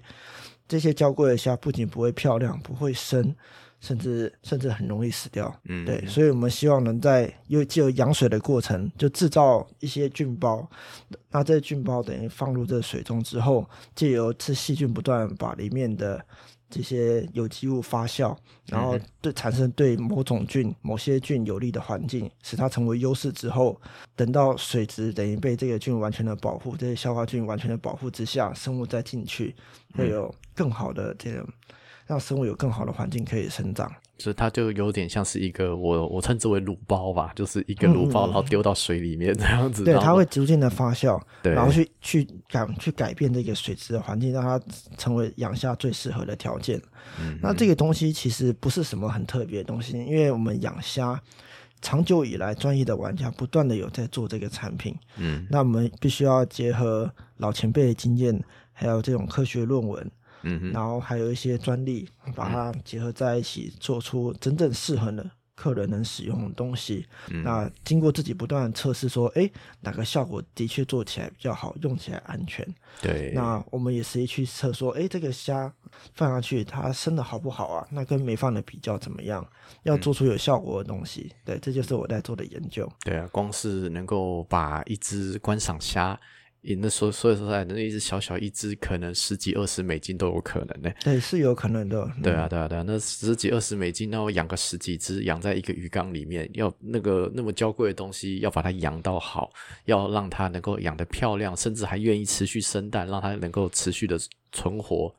[0.67, 3.35] 这些娇贵的虾不仅不会漂亮，不会生。
[3.83, 10.65] 甚至甚至很容易死掉，嗯，对，所以我们希望能在又既有养水的过程，就制造一些菌包，
[11.29, 16.25] 那这些菌包等于放入这水中之后，借由这细菌不断把里面的
[16.69, 18.33] 这些有机物发酵，
[18.67, 23.77] 然后对产生对某种菌、某些菌有利的环境，使它成为优势之后，
[24.15, 29.53] 等到水质等于被这个菌完全的保护，这些消化菌完全的保护之下，生物再进去
[29.93, 31.45] 会有更好的这个。
[32.05, 39.83] 让生物有更好的环境可以生长，所以它就有点像是一个我我称之为卤包吧，就是一个卤包，然后丢到水里面这样子。
[39.83, 44.61] 对，它会逐渐的发酵，然后去去改去改变这个水质的环境，让它
[44.97, 46.81] 成为养虾最适合的条件。
[47.41, 51.19] 那这个东西其实不是什么很特别的东西，因为我们养虾
[51.81, 54.93] 长久以来，专业的玩家不断的有在做这个产品。
[55.17, 58.37] 嗯，那我们必须要结合老前辈的经验，
[58.73, 60.11] 还有这种科学论文。
[60.43, 67.05] 嗯，然后还有一些专利，把它结合在一起，做出真正适合的客人能使用的东西。
[67.43, 69.49] 那经过自己不断测试，说，哎，
[69.81, 72.67] 哪个效果的确做起来比较好，用起来安全。
[73.01, 73.31] 对。
[73.33, 75.71] 那我们也实际去测，说，哎，这个虾
[76.13, 77.87] 放上去，它生的好不好啊？
[77.91, 79.47] 那跟没放的比较怎么样？
[79.83, 81.31] 要做出有效果的东西。
[81.45, 82.91] 对，这就是我在做的研究。
[83.05, 86.19] 对啊，光是能够把一只观赏虾。
[86.79, 90.89] 那所所以说在那一只小小一只，可能十几二十美金都有可能呢。
[91.03, 92.09] 对，是有可能的。
[92.23, 92.83] 对啊，对啊，对啊。
[92.87, 99.51] 那十几二十美金，那我养个十几只，养在一个鱼缸里面，要那个那么娇贵的东西，要把它养到好，
[99.85, 104.17] 要让它能够养得漂亮，甚至还愿意持续生蛋，让它能够持续的
[104.53, 105.13] 存活，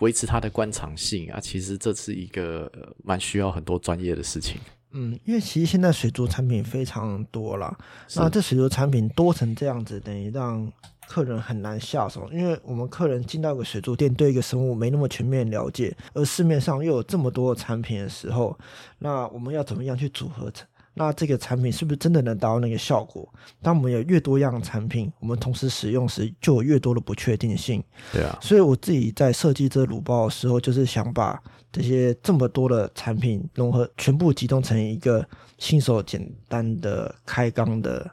[0.00, 1.38] 维持它的观赏性啊。
[1.38, 2.70] 其实这是一个
[3.04, 4.60] 蛮需要很多专业的事情。
[4.92, 7.76] 嗯，因为其实现在水族产品非常多了，
[8.16, 10.70] 那这水族产品多成这样子，等于让
[11.06, 12.28] 客人很难下手。
[12.32, 18.58] 因为我们客人进到一个水族店，对一个生物没那么全面了解，而市面上又有这么多产品的时候，
[18.98, 20.66] 那我们要怎么样去组合成？
[20.94, 23.26] 那这个产品是不是真的能达到那个效果？
[23.62, 27.82] 当我们有越多样产品，我们同时使用时，就有越多的不确定性。
[28.12, 31.40] 对啊，所以我自己在设计这卤包的时候，就是想把
[31.72, 35.26] 这些这么多的产品融合，全部集中成一个
[35.58, 38.10] 新手简单的开缸的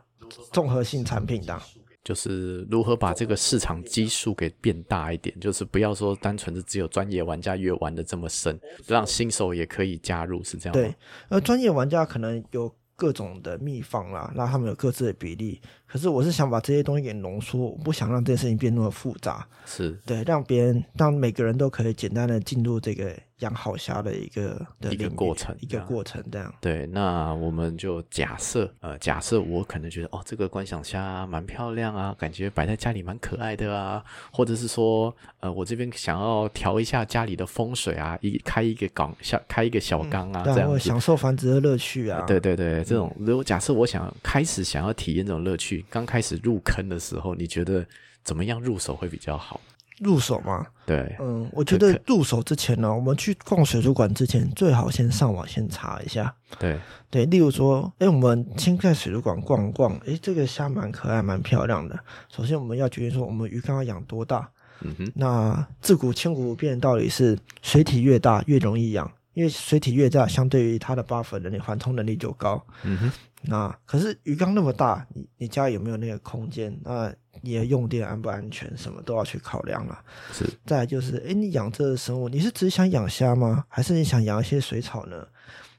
[0.52, 1.60] 综合性产品的。
[2.08, 10.96] 就是如何把这个市场基数给变大一点，就是不要说单纯的只有专业玩家越玩的这么深，让新手也可以加入，是这样对，
[11.28, 15.60] 而专业玩家可能有各种的秘方啦，那他们有各自的比例。
[15.86, 19.46] 可是我是想把这些东西给浓缩，我不想让这件事情变那么复杂。
[19.65, 23.13] 是对，让别人让每个人都可以简单的进入这个。
[23.39, 26.54] 养好虾的一个一个过程，一个过程这样。
[26.60, 42.21] 对，那我们就假设，呃，假设我可能觉得，哦，这个观赏虾蛮漂亮啊，感觉摆在家里蛮可爱的啊，或者是说，呃，我这边想要调一下家里的风水啊，一开一个缸，小开一个小缸啊，这样享受繁殖的乐趣啊。
[42.26, 47.86] 对对对，这种如果假设我想开始想要体验这种乐趣，刚开始入坑的时候，你觉得
[48.23, 49.62] 怎么样入手会比较好？
[50.00, 56.34] 入手嘛，对，嗯，我觉得入手之前呢，我们去逛水族馆之前，最好先上网先查一下。
[56.60, 56.80] 对，
[57.10, 61.98] 对，例如说，哎，我们先在水族馆逛逛，哎，这个虾蛮可爱，蛮漂亮的。
[62.30, 64.50] 首先，我们要决定说，我们鱼缸要养多大。
[64.82, 65.12] 嗯哼。
[65.16, 72.65] 那自古千古不变的道理是，水体越大越容易养，因为水体越大，相对于它的 buffer 能力、缓冲能力就高。
[72.82, 73.12] 嗯哼。
[73.43, 76.76] 那可是鱼缸那么大，你你家有没有那个空间？
[76.84, 80.04] 那你的用电安不安全，什么都要去考量了。
[80.34, 80.43] 是。
[80.65, 83.63] 再就是，哎，你养这个生物，你是只想养虾吗？
[83.69, 85.23] 还是你想养一些水草呢？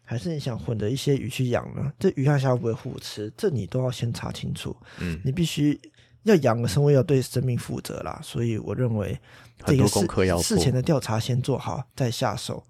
[0.04, 1.92] 还是你想混着一些鱼去养呢？
[1.98, 3.28] 这鱼和虾会不会互吃？
[3.36, 4.74] 这你都要先查清楚。
[5.00, 5.20] 嗯。
[5.24, 5.76] 你必须
[6.22, 8.20] 要养个生物，要对生命负责啦。
[8.22, 9.18] 所以我认为，
[9.62, 12.64] 很多功课要事前的调查先做好，再下手。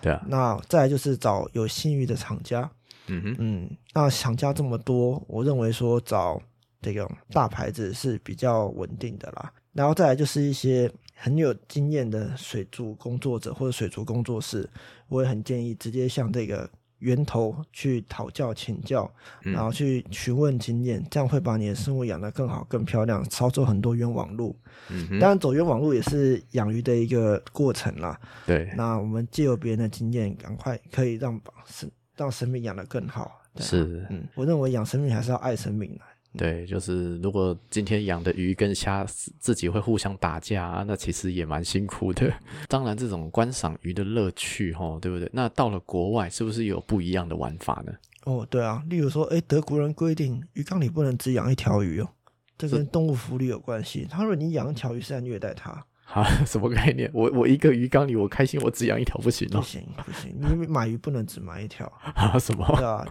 [0.00, 0.24] 对啊。
[0.28, 2.70] 那再就是找有信誉的厂家。
[3.06, 6.40] 嗯哼，嗯，那厂家这么多，我认为说找
[6.80, 9.52] 这个大牌子是比较稳定的啦。
[9.72, 14.68] 然后再来就是一些很有经验的水族工作者或者水族工作室，
[15.08, 16.68] 我也很建议直接向这个
[17.02, 24.56] 源头去讨教请教，然后去询问经验，这样会把你的生物养得更好、更漂亮，少走很多冤枉路。
[24.88, 28.18] 嗯当然，走冤枉路也是养鱼的一个过程啦。
[28.46, 33.40] 对，那我们借由别人的经验，赶快可以让生让生命养得更好。
[33.54, 36.00] 对啊是，嗯，我认为养生命还是要爱生命的。
[36.36, 39.04] 对，就是如果今天养的鱼跟虾
[39.38, 42.32] 自己会互相打架啊，那其实也蛮辛苦的。
[42.68, 45.28] 当然，这种观赏鱼的乐趣，吼，对不对？
[45.32, 47.92] 那到了国外，是不是有不一样的玩法呢？
[48.24, 52.08] 哦，对啊，例如说，哎，德国人规定鱼缸里不能只养一条鱼哦，
[52.56, 54.06] 这跟动物福利有关系。
[54.10, 57.10] 他说你养一条鱼是在虐待它，啊， 什么概念？
[57.12, 59.62] 我我一个鱼缸里，我开心，我只养一条不行不哦？
[59.62, 62.64] 行不行，你买鱼不能只买一条，啊，什么？
[62.76, 63.06] 对啊。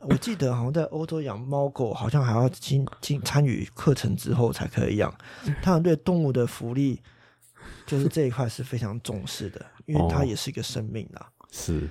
[0.00, 5.12] 我记得好像在欧洲养猫狗，好像还要经经参与课程之后才可以养。
[5.60, 7.00] 他们对动物的福利，
[7.86, 11.28] 就是这一块是非常重视的，因为它哦也是一个生命啦。
[11.50, 11.88] 是，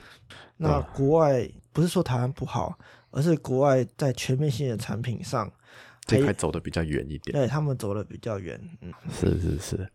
[0.58, 2.78] 那国外不是说台湾不好，
[3.12, 5.52] 而是国外在全面性的产品上，
[6.06, 7.34] 这块走的比较远一点。
[7.34, 8.60] 对他们走的比较远。
[8.82, 9.92] 嗯，是是是。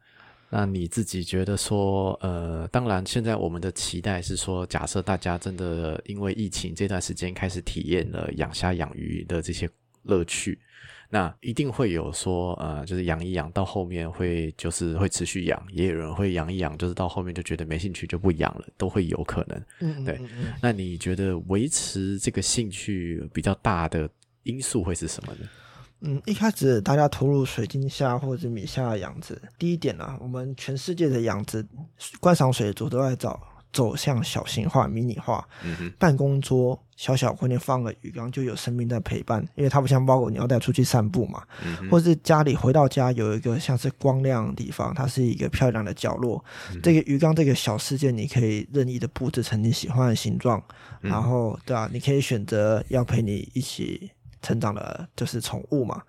[0.49, 9.69] 那你自己觉得说，呃，当然，现在我们的期待是说，假设大家真的因为疫情这段时间开始体验了养虾养鱼的这些
[10.05, 10.57] 乐趣，
[11.11, 19.63] 那一定会有说，呃，就是养一养到后面会就是会持续养，也有人会养一养，就是到后面就觉得没兴趣就不养了，都会有可能。
[19.81, 20.21] 嗯对
[20.63, 24.09] 那你觉得维持这个兴趣比较大的
[24.45, 25.49] 因素会是什么呢？
[26.01, 31.67] 嗯，一开始大家投入水晶虾或者米虾的养殖，第一点啊，我们全世界的养殖
[32.21, 33.41] 观赏水族都在找
[33.73, 35.47] 走向小型化、迷你化。
[35.65, 41.43] 嗯哼，办公桌小小空间放个鱼缸，就有生命在陪伴，因为它不像猫狗，你要带出去散步嘛，
[41.91, 46.43] 或是家里回到家有一个像是光亮的地方，它是一个漂亮的角落。
[46.73, 50.63] 嗯这个鱼缸这个小世界，你可以任意的布置成你喜欢的形状，
[51.03, 51.11] 嗯。
[51.11, 54.11] 然后对啊，你可以选择要陪你一起
[54.43, 56.03] 成长的，就是宠物嘛。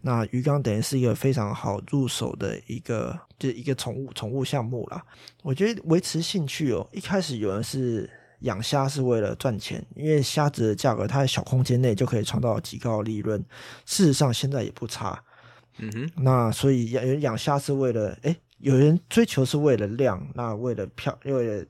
[0.00, 5.04] 那鱼缸等于是一个非常好入手的一个，就是一个宠物宠物项目啦。
[5.42, 8.08] 我觉得维持兴趣哦，一开始有人是
[8.40, 13.38] 养虾是为了赚钱，因为虾子的价格它在小空间内就可以创造极高的利润，
[13.84, 15.22] 事实上现在也不差。
[15.78, 21.64] 嗯哼，那所以养有人养虾是为了，诶，有人追求是为了量，那为了漂，为了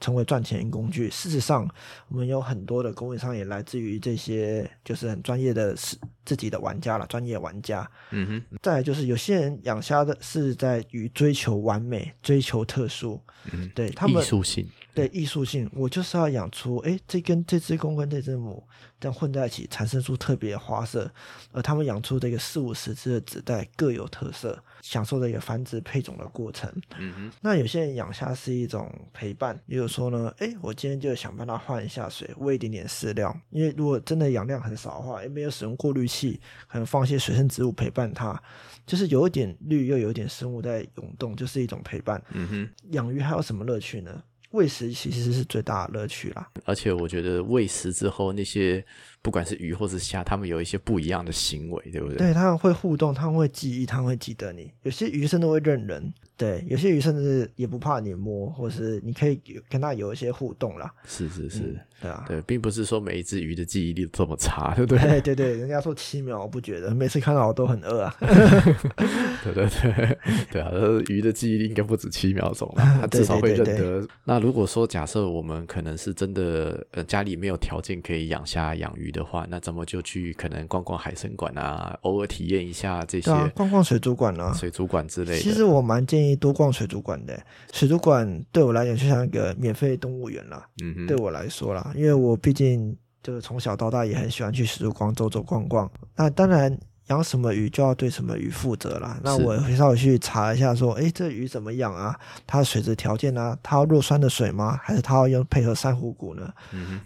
[0.00, 1.10] 成为赚钱工具。
[1.10, 1.68] 事实上，
[2.08, 7.88] 我们有很多的供应商也来自于这些就是很专业的是自己的玩家了，专业玩家。
[8.10, 13.20] 嗯哼，再来就是有些人养虾的是在于追求完美、追求特殊，
[13.52, 18.62] 嗯对他们艺术性，对艺术性，我就是要养出，哎，这跟这只公跟这只母
[19.00, 21.10] 这样混在一起，产生出特别的花色，
[21.50, 26.72] 而他们养出这个四五十只的子代各有特色，享受这个繁殖配种的过程。
[26.96, 38.40] 嗯哼，那有些人养虾是一种陪伴，也有说呢，哎，我今天就想帮它换一下水，喂一点点饲料，因为如果真的养量很少的话，也没有使用过滤器，可能放一些水生植物陪伴它，
[38.86, 42.22] 就是有一点绿又有一点生物在涌动，就是一种陪伴。
[42.30, 42.70] 嗯哼。
[42.92, 44.22] 养鱼还有什么乐趣呢？
[44.54, 46.48] 喂食其实是最大的乐趣啦。
[46.64, 48.84] 而且我觉得喂食之后，那些
[49.24, 52.18] 不管是鱼或是虾，它们有一些不一样的行为，对不对？
[52.18, 54.70] 对，它们会互动，它们会记忆，它们会记得你。
[54.82, 60.92] 有些鱼甚至会认人，对，有些鱼甚至也不怕你摸，或是你可以跟它有一些互动啦。
[61.06, 65.20] 是是是，嗯对啊，对，并不是说每一只鱼的记忆力这么差，对不对？
[65.22, 68.14] 对对对，人家说七秒，我不觉得，每次看到我都很饿啊。
[68.20, 70.18] 对对对
[70.50, 74.08] 对啊，呃鱼的记忆力应该不止七秒钟了， 它至少会认对对得。
[74.24, 84.52] 那如果说假设我们可能是真的呃家里没有条件可以养虾养鱼的话，那怎么就去可能逛逛海参馆啊，偶尔体验一下这些啊，逛逛水族馆啊。
[84.52, 85.38] 水族馆之类的。
[85.38, 87.40] 其实我蛮建议多逛水族馆的，
[87.72, 90.66] 水族馆对我来讲就像一个免费动物园啦。
[90.82, 95.90] 嗯哼，对我来说啦，因为我毕竟就是从小到大也很喜欢去水族馆走走逛逛。
[96.16, 96.76] 那当然
[97.08, 99.20] 养什么鱼就要对什么鱼负责啦。
[99.22, 102.18] 那我会稍微去查一下，说，诶，这鱼怎么养啊？
[102.46, 104.78] 它的水质条件啊，它要弱酸的水吗？
[104.82, 106.50] 还是它要用配合珊瑚骨呢？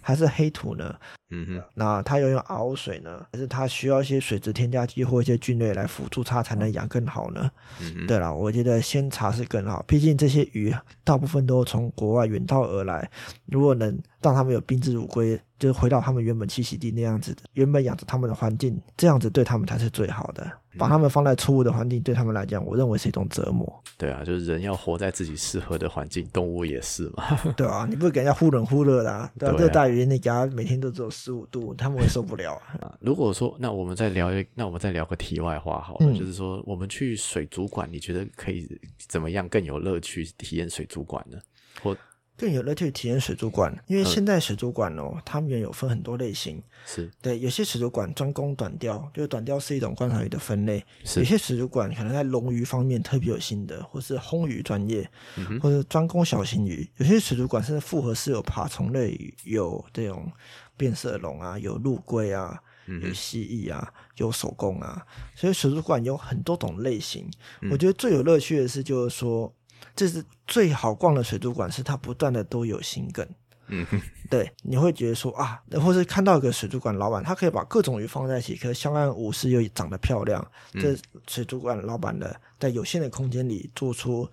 [0.01, 0.95] 还是黑土呢？
[1.31, 3.27] 嗯哼，那它要用 RO 水呢？
[3.33, 7.51] 还是它需要一些水质添加剂或一些菌类来辅助它才能养更好呢？
[7.81, 10.75] 嗯哼，对了，我觉得先查是更好，毕竟这些鱼
[11.05, 13.11] 大部分都从国外远道而来，
[13.47, 20.51] 如果能让他们有宾至如归，就是回到他们原本栖息地那样子的，原本养着他们的环境，这样子对他们才是最好的。
[20.77, 23.83] 把他们放在错误的环境，对他们来讲，我认为是一种折磨。
[23.97, 27.25] 对啊，就是人要活在自己适合的环境，动物也是嘛。
[27.57, 29.31] 对啊，你不会给人家忽冷忽热的啊。
[29.39, 32.79] 对啊，啊热带雨林你给他每天都只有十五度，他们会受不了啊。
[32.83, 38.69] 啊，如果说那我们再聊一，那我们再聊个题外话好了，嗯就是说我们去水族馆，你觉得可以
[39.09, 41.39] 怎么样更有乐趣体验水族馆呢？
[41.83, 41.97] 或
[42.39, 46.63] 更有乐趣体验水族馆，因为嗯现在水族馆哦，它们有分很多类型。
[46.87, 50.83] 是对，有些水族馆专攻短鲷，就是短鲷是一种观赏鱼的分类。
[51.05, 56.89] 是有些水族馆可能在龙鱼方面特别有心得，或是烘鱼专业，嗯或者专攻小型鱼。
[56.99, 60.31] 有些水族馆甚至复合式有爬虫类鱼，有这种
[60.77, 65.05] 变色龙啊，有陆龟啊，嗯有蜥蜴啊，有手工啊。
[65.35, 67.29] 所以水族馆有很多种类型。
[67.63, 69.53] 嗯我觉得最有乐趣的是，就是说，
[69.95, 73.27] 这是最好逛的水族馆，是它不断的都有新梗。
[73.71, 74.01] 嗯哼
[74.31, 80.43] 对，你会觉得说啊，或是看到一个水族馆老板，他可以把各种鱼放在一起，可是相安无事又长得漂亮。
[80.73, 84.27] 这水族馆老板的在有限的空间里做出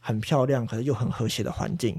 [0.00, 1.98] 很漂亮，可是又很和谐的环境，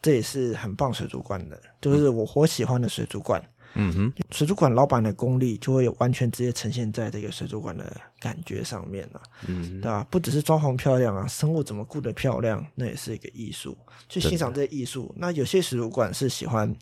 [0.00, 3.42] 这也是很棒水族馆的，就是我我喜欢的水族馆。
[3.74, 13.76] 嗯哼水族馆老板的功力就会有完全直接呈现在这个水族馆的感觉上面了、嗯对吧、不只是装潢漂亮啊，生物怎么顾得漂亮，那也是一个艺术。
[14.08, 16.72] 去欣赏这些艺术，那有些水族馆是喜欢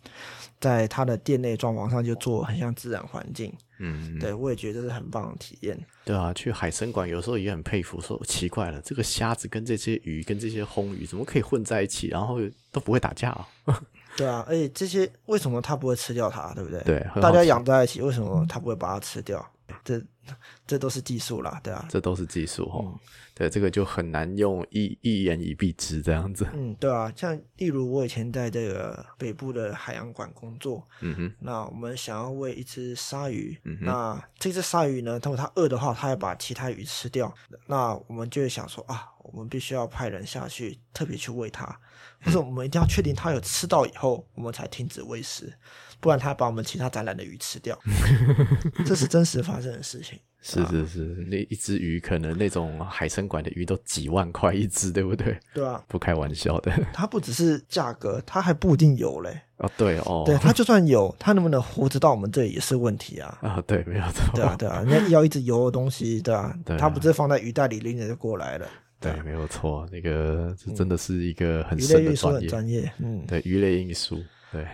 [0.60, 5.78] 在它的店内装潢上就做很像自然环境，嗯，对我也觉得这是很棒的体验。
[6.04, 12.38] 对啊，去海参馆有时候也很佩服，说奇怪了，这个虾子跟这些鱼跟这些红鱼怎么可以混在一起，然后
[12.72, 13.48] 都不会打架啊？
[14.16, 16.80] 对啊，而且这些为什么它不会吃掉它，对不对？
[16.82, 19.44] 对大家养在一起，为什么它不会把它吃掉？
[19.84, 20.02] 这
[20.66, 21.84] 这都是技术啦，对啊。
[21.88, 22.98] 这都是技术哦。
[23.34, 26.46] 对，这个就很难用一一言以蔽之这样子。
[26.52, 37.34] 嗯，对啊，像例如我以前在这个北部的海洋馆工作，嗯哼，那我们想要喂一只鲨鱼，那这只鲨鱼呢，如果它饿的话，它要把其他鱼吃掉，
[37.66, 41.64] 那我们就会想说啊，我们必须要派人下去特别去喂它，
[42.22, 45.52] 或者我们一定要确定它有吃到以后，我们才停止喂食，
[46.02, 47.78] 不然他把我们其他展览的鱼吃掉，
[48.84, 50.18] 这是真实发生的事情。
[50.44, 55.38] 是是是，那一只鱼可能那种海参馆的鱼都几万块一只，对不对？
[55.54, 56.72] 对啊，不开玩笑的。
[56.92, 59.40] 它不只是价格，它还不一定有嘞。
[59.58, 59.70] 哦。
[59.76, 63.38] 对哦，对，它就算有，它能不能活着到我们这里也是问题啊。
[63.40, 66.78] 啊，对，没有错，对啊，对啊，人家要一直游的东西，对啊，对啊。
[66.80, 68.66] 它不是放在鱼袋里拎着就过来了。
[68.98, 74.66] 对，没有错，那个这真的是一个很鱼深的类运输很专业，专业，嗯，对鱼类运输，对，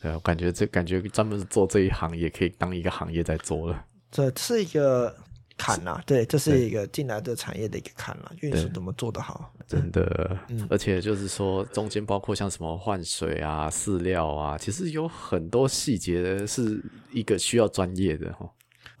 [0.00, 3.84] 对，我感觉这感觉专门做这一行也可以当一个行业在做了。
[4.10, 5.14] 这是一个
[5.56, 9.52] 坎呐、对，这是一个进来的产业的一个坎啦、运输怎么做得好？
[9.68, 16.82] 真的，嗯而且就是说，中间包括像什么换水啊、饲料啊，其实有很多细节是
[17.12, 18.50] 一个需要专业的哈。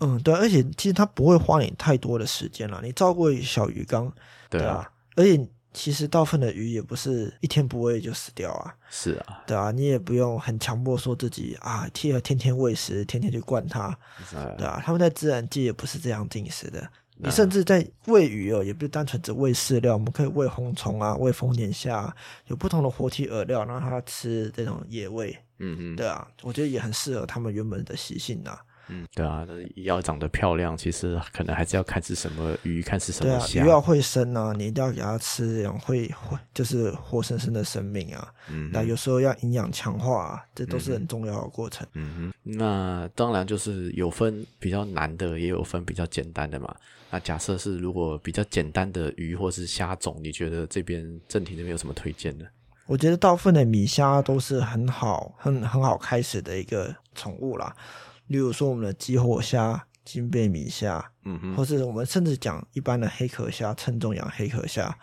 [0.00, 4.12] 嗯，对，而且其实它不会花你太多的时间了，你照顾小鱼缸，
[4.48, 13.96] 对啊，啊，而且其实大部分的鱼也不是一天不喂就死掉啊，是啊，对啊，你也不用很强迫说自己啊，天天天喂食，天天去灌它，
[14.34, 16.90] 呃对啊，他们在自然界也不是这样进食的。
[17.22, 22.16] 你甚至在喂鱼哦，也不是单纯只喂饲料，我们可以喂红虫啊，喂丰年虾啊，
[22.46, 25.36] 有不同的活体饵料，让它吃这种野味。
[25.58, 28.58] 嗯嗯，对啊，我觉得也很适合他们原本的习性啊。
[28.88, 33.68] 嗯，对啊，那要长得漂亮，其实可能还是要看是什么鱼，看是什对啊，么虾鱼。
[33.68, 38.28] 要会生啊，你一定要给它吃这种会会就是活生生的生命啊。
[38.48, 41.86] 嗯那有时候要营养强化、啊，这都是很重要的过程。
[41.94, 46.74] 嗯哼，那当然就是有分比较难的，也有分比较简单的嘛。
[47.10, 52.44] 那假设是如果比较简单的鱼或是虾种，你觉得这边正体那边有什么推荐呢？
[52.86, 57.72] 我觉得大部分的米虾都是很好、很很好开始的一个宠物啦。
[58.30, 64.96] 例如说我们的激活虾、金贝米虾，嗯哼，或是我们甚至讲一般的黑壳虾、称重养黑壳虾，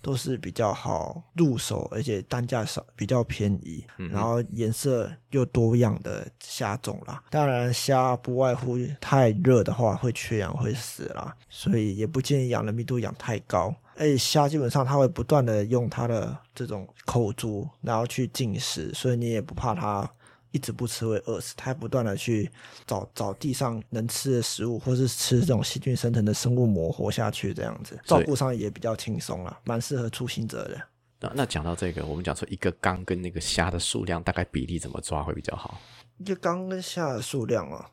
[0.00, 7.22] 都是比较好入手，而且单价少，比较便宜，然后颜色又多样的虾种啦。
[7.28, 13.74] 当然，虾不外乎太热的话会缺氧会死啦，所以也不建议养的密度养太高。
[13.96, 20.10] 而且虾基本上它会不断的用它的这种口足，然后去进食，所以你也不怕它
[20.52, 22.50] 一直不吃会饿死，它不断的去
[22.86, 30.80] 找找地上能吃的食物，或是吃这种细菌生成的生物膜活下去，这样子照顾上也比较轻松了，蛮适合出行者的。
[31.20, 35.78] 那那讲到这个，我们讲说一个缸跟那个虾的数量大概比例怎么抓会比较好？
[36.18, 37.84] 一个缸跟虾的数量哦，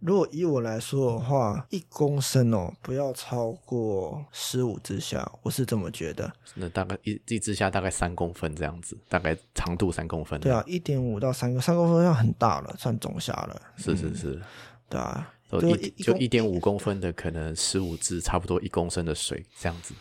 [0.00, 6.32] 如果以我来说的话，一公升哦，不要超过十五只虾，我是这么觉得。
[6.54, 10.40] 那大概一一只虾大概三公分这样子，大概长度三公分。
[10.40, 13.60] 对啊，一点五到三公，三公分要很大了，算中虾了。
[13.76, 14.40] 是是是，
[14.88, 19.94] 对啊，就就一就一点五公分的，可能十五只，差不多一公升的水这样子。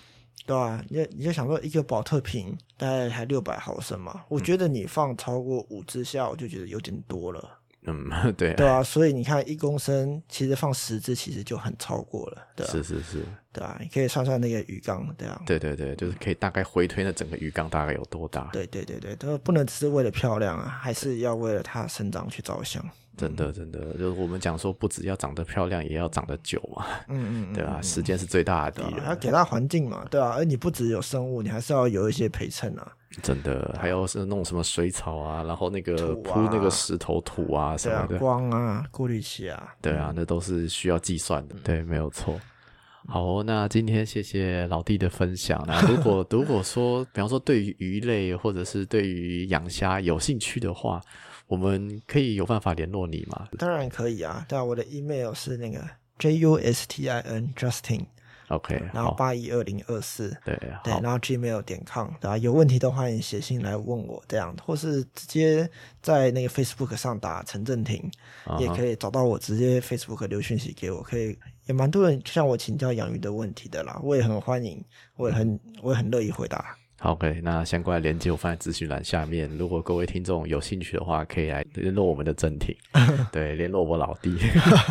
[0.45, 7.58] 对啊，你就你就想说一个保特瓶大概才六百毫升嘛，我觉得你放超过五只虾，我就觉得有点多了。
[7.85, 13.23] 嗯， 对对啊，所以你看一公升，其实放十只其实就很超过了，对啊，是是是，
[13.53, 18.49] 对啊，你可以算算那个鱼缸，对啊，对对对，就是可以大概回推那整个鱼缸大概有多大。
[18.51, 22.83] 对对对对，都不能只是为了漂亮啊，还是要为了它生长去着想。
[23.19, 27.81] 真的真的，就是我们讲说，不只要长得漂亮，也要长得久嘛，嗯嗯嗯， 对吧？
[27.81, 29.15] 时间是最大的敌对啊，人还要。
[29.17, 32.91] 给它环境嘛，对啊，而你不只有生物，你还是要有一些陪衬啊，
[33.21, 42.39] 真的，还有是弄什么水草啊，然后那个铺那个石头土啊什么，的，光啊，过滤器啊，对啊，那都是需要计算的，对，没有错。
[43.07, 45.63] 好哦、那今天谢谢老弟的分享。
[45.65, 51.01] 那如果 如果说，比方说对于鱼类或者是对于养虾有兴趣的话，
[51.49, 53.47] 我们可以有办法联络你吗？
[53.57, 55.83] 当然可以啊，对啊，我的 email 是那个
[56.19, 60.29] j u s t i n Justin，OK，然后好，八一二零二四。
[60.45, 65.67] 对，对，然后 gmail 点 com，对吧、有问题的话，你写信来问我这样，或是直接
[66.03, 68.11] 在那个 Facebook 上打陈正廷，
[68.59, 71.35] 也可以找到我，直接 Facebook 留讯息给我，可以
[71.65, 74.79] 也蛮多人向我请教养鱼的问题的啦，我也很欢迎，
[75.15, 76.75] 我也很我也很乐意回答。
[76.99, 79.49] 好，OK，那相关的链接我放在资讯栏下面。
[79.57, 82.75] 如果各位听众有兴趣的话，可以来联络我们的正廷，
[83.31, 84.37] 对，联络我老弟。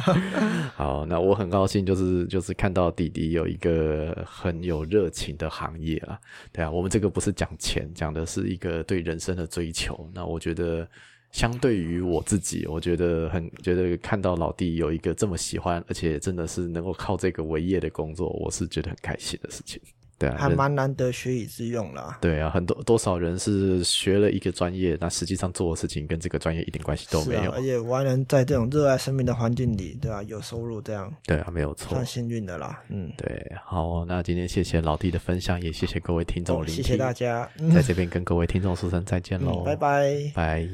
[0.74, 6.18] 好，那我很高兴，就是就是看到弟弟有一个很有热情的行业啊。
[6.50, 10.10] 对啊，我们这个不是讲钱，讲的是一个对人生的追求。
[10.14, 10.88] 那我觉得。
[11.30, 19.78] 相对于我自己，我觉得很觉得看到老弟有一个这么喜欢，而且真的是能够靠这个为业的工作，我是觉得很开心的事情。
[20.18, 22.18] 对啊，人还蛮难得学以致用啦。
[22.20, 27.42] 对啊，很多多少人是学了一个专业，那实际上做的事情跟这个专业一点关系都没有。
[27.42, 32.04] 是啊，而且我还能在这种热爱生命的环境里，对啊、有收入，这样对啊，没有错算。
[32.04, 32.82] 幸运的啦。
[32.88, 36.82] 嗯，对，好，那今天谢谢老弟的分享，也谢谢各位听众哦，聆听。
[36.82, 40.32] 谢谢大家，嗯 在这边跟各位听众说声再见喽、嗯，拜拜。
[40.34, 40.68] 拜。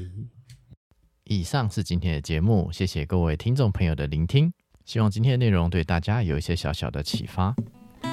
[1.25, 4.51] 以上是今天的节目，谢谢各位听众朋友的聆听，
[4.87, 7.55] 希望今天的内容对大家有一些小小的启发。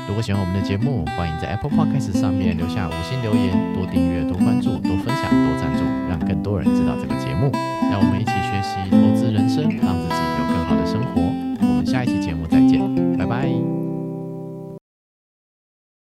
[0.07, 7.51] 如果喜欢我们的节目欢迎在 apple podcast 上面留下五星留言多订阅多关注多分享多赞助让更多人知道这个节目。
[7.91, 9.00] 让我们一起学习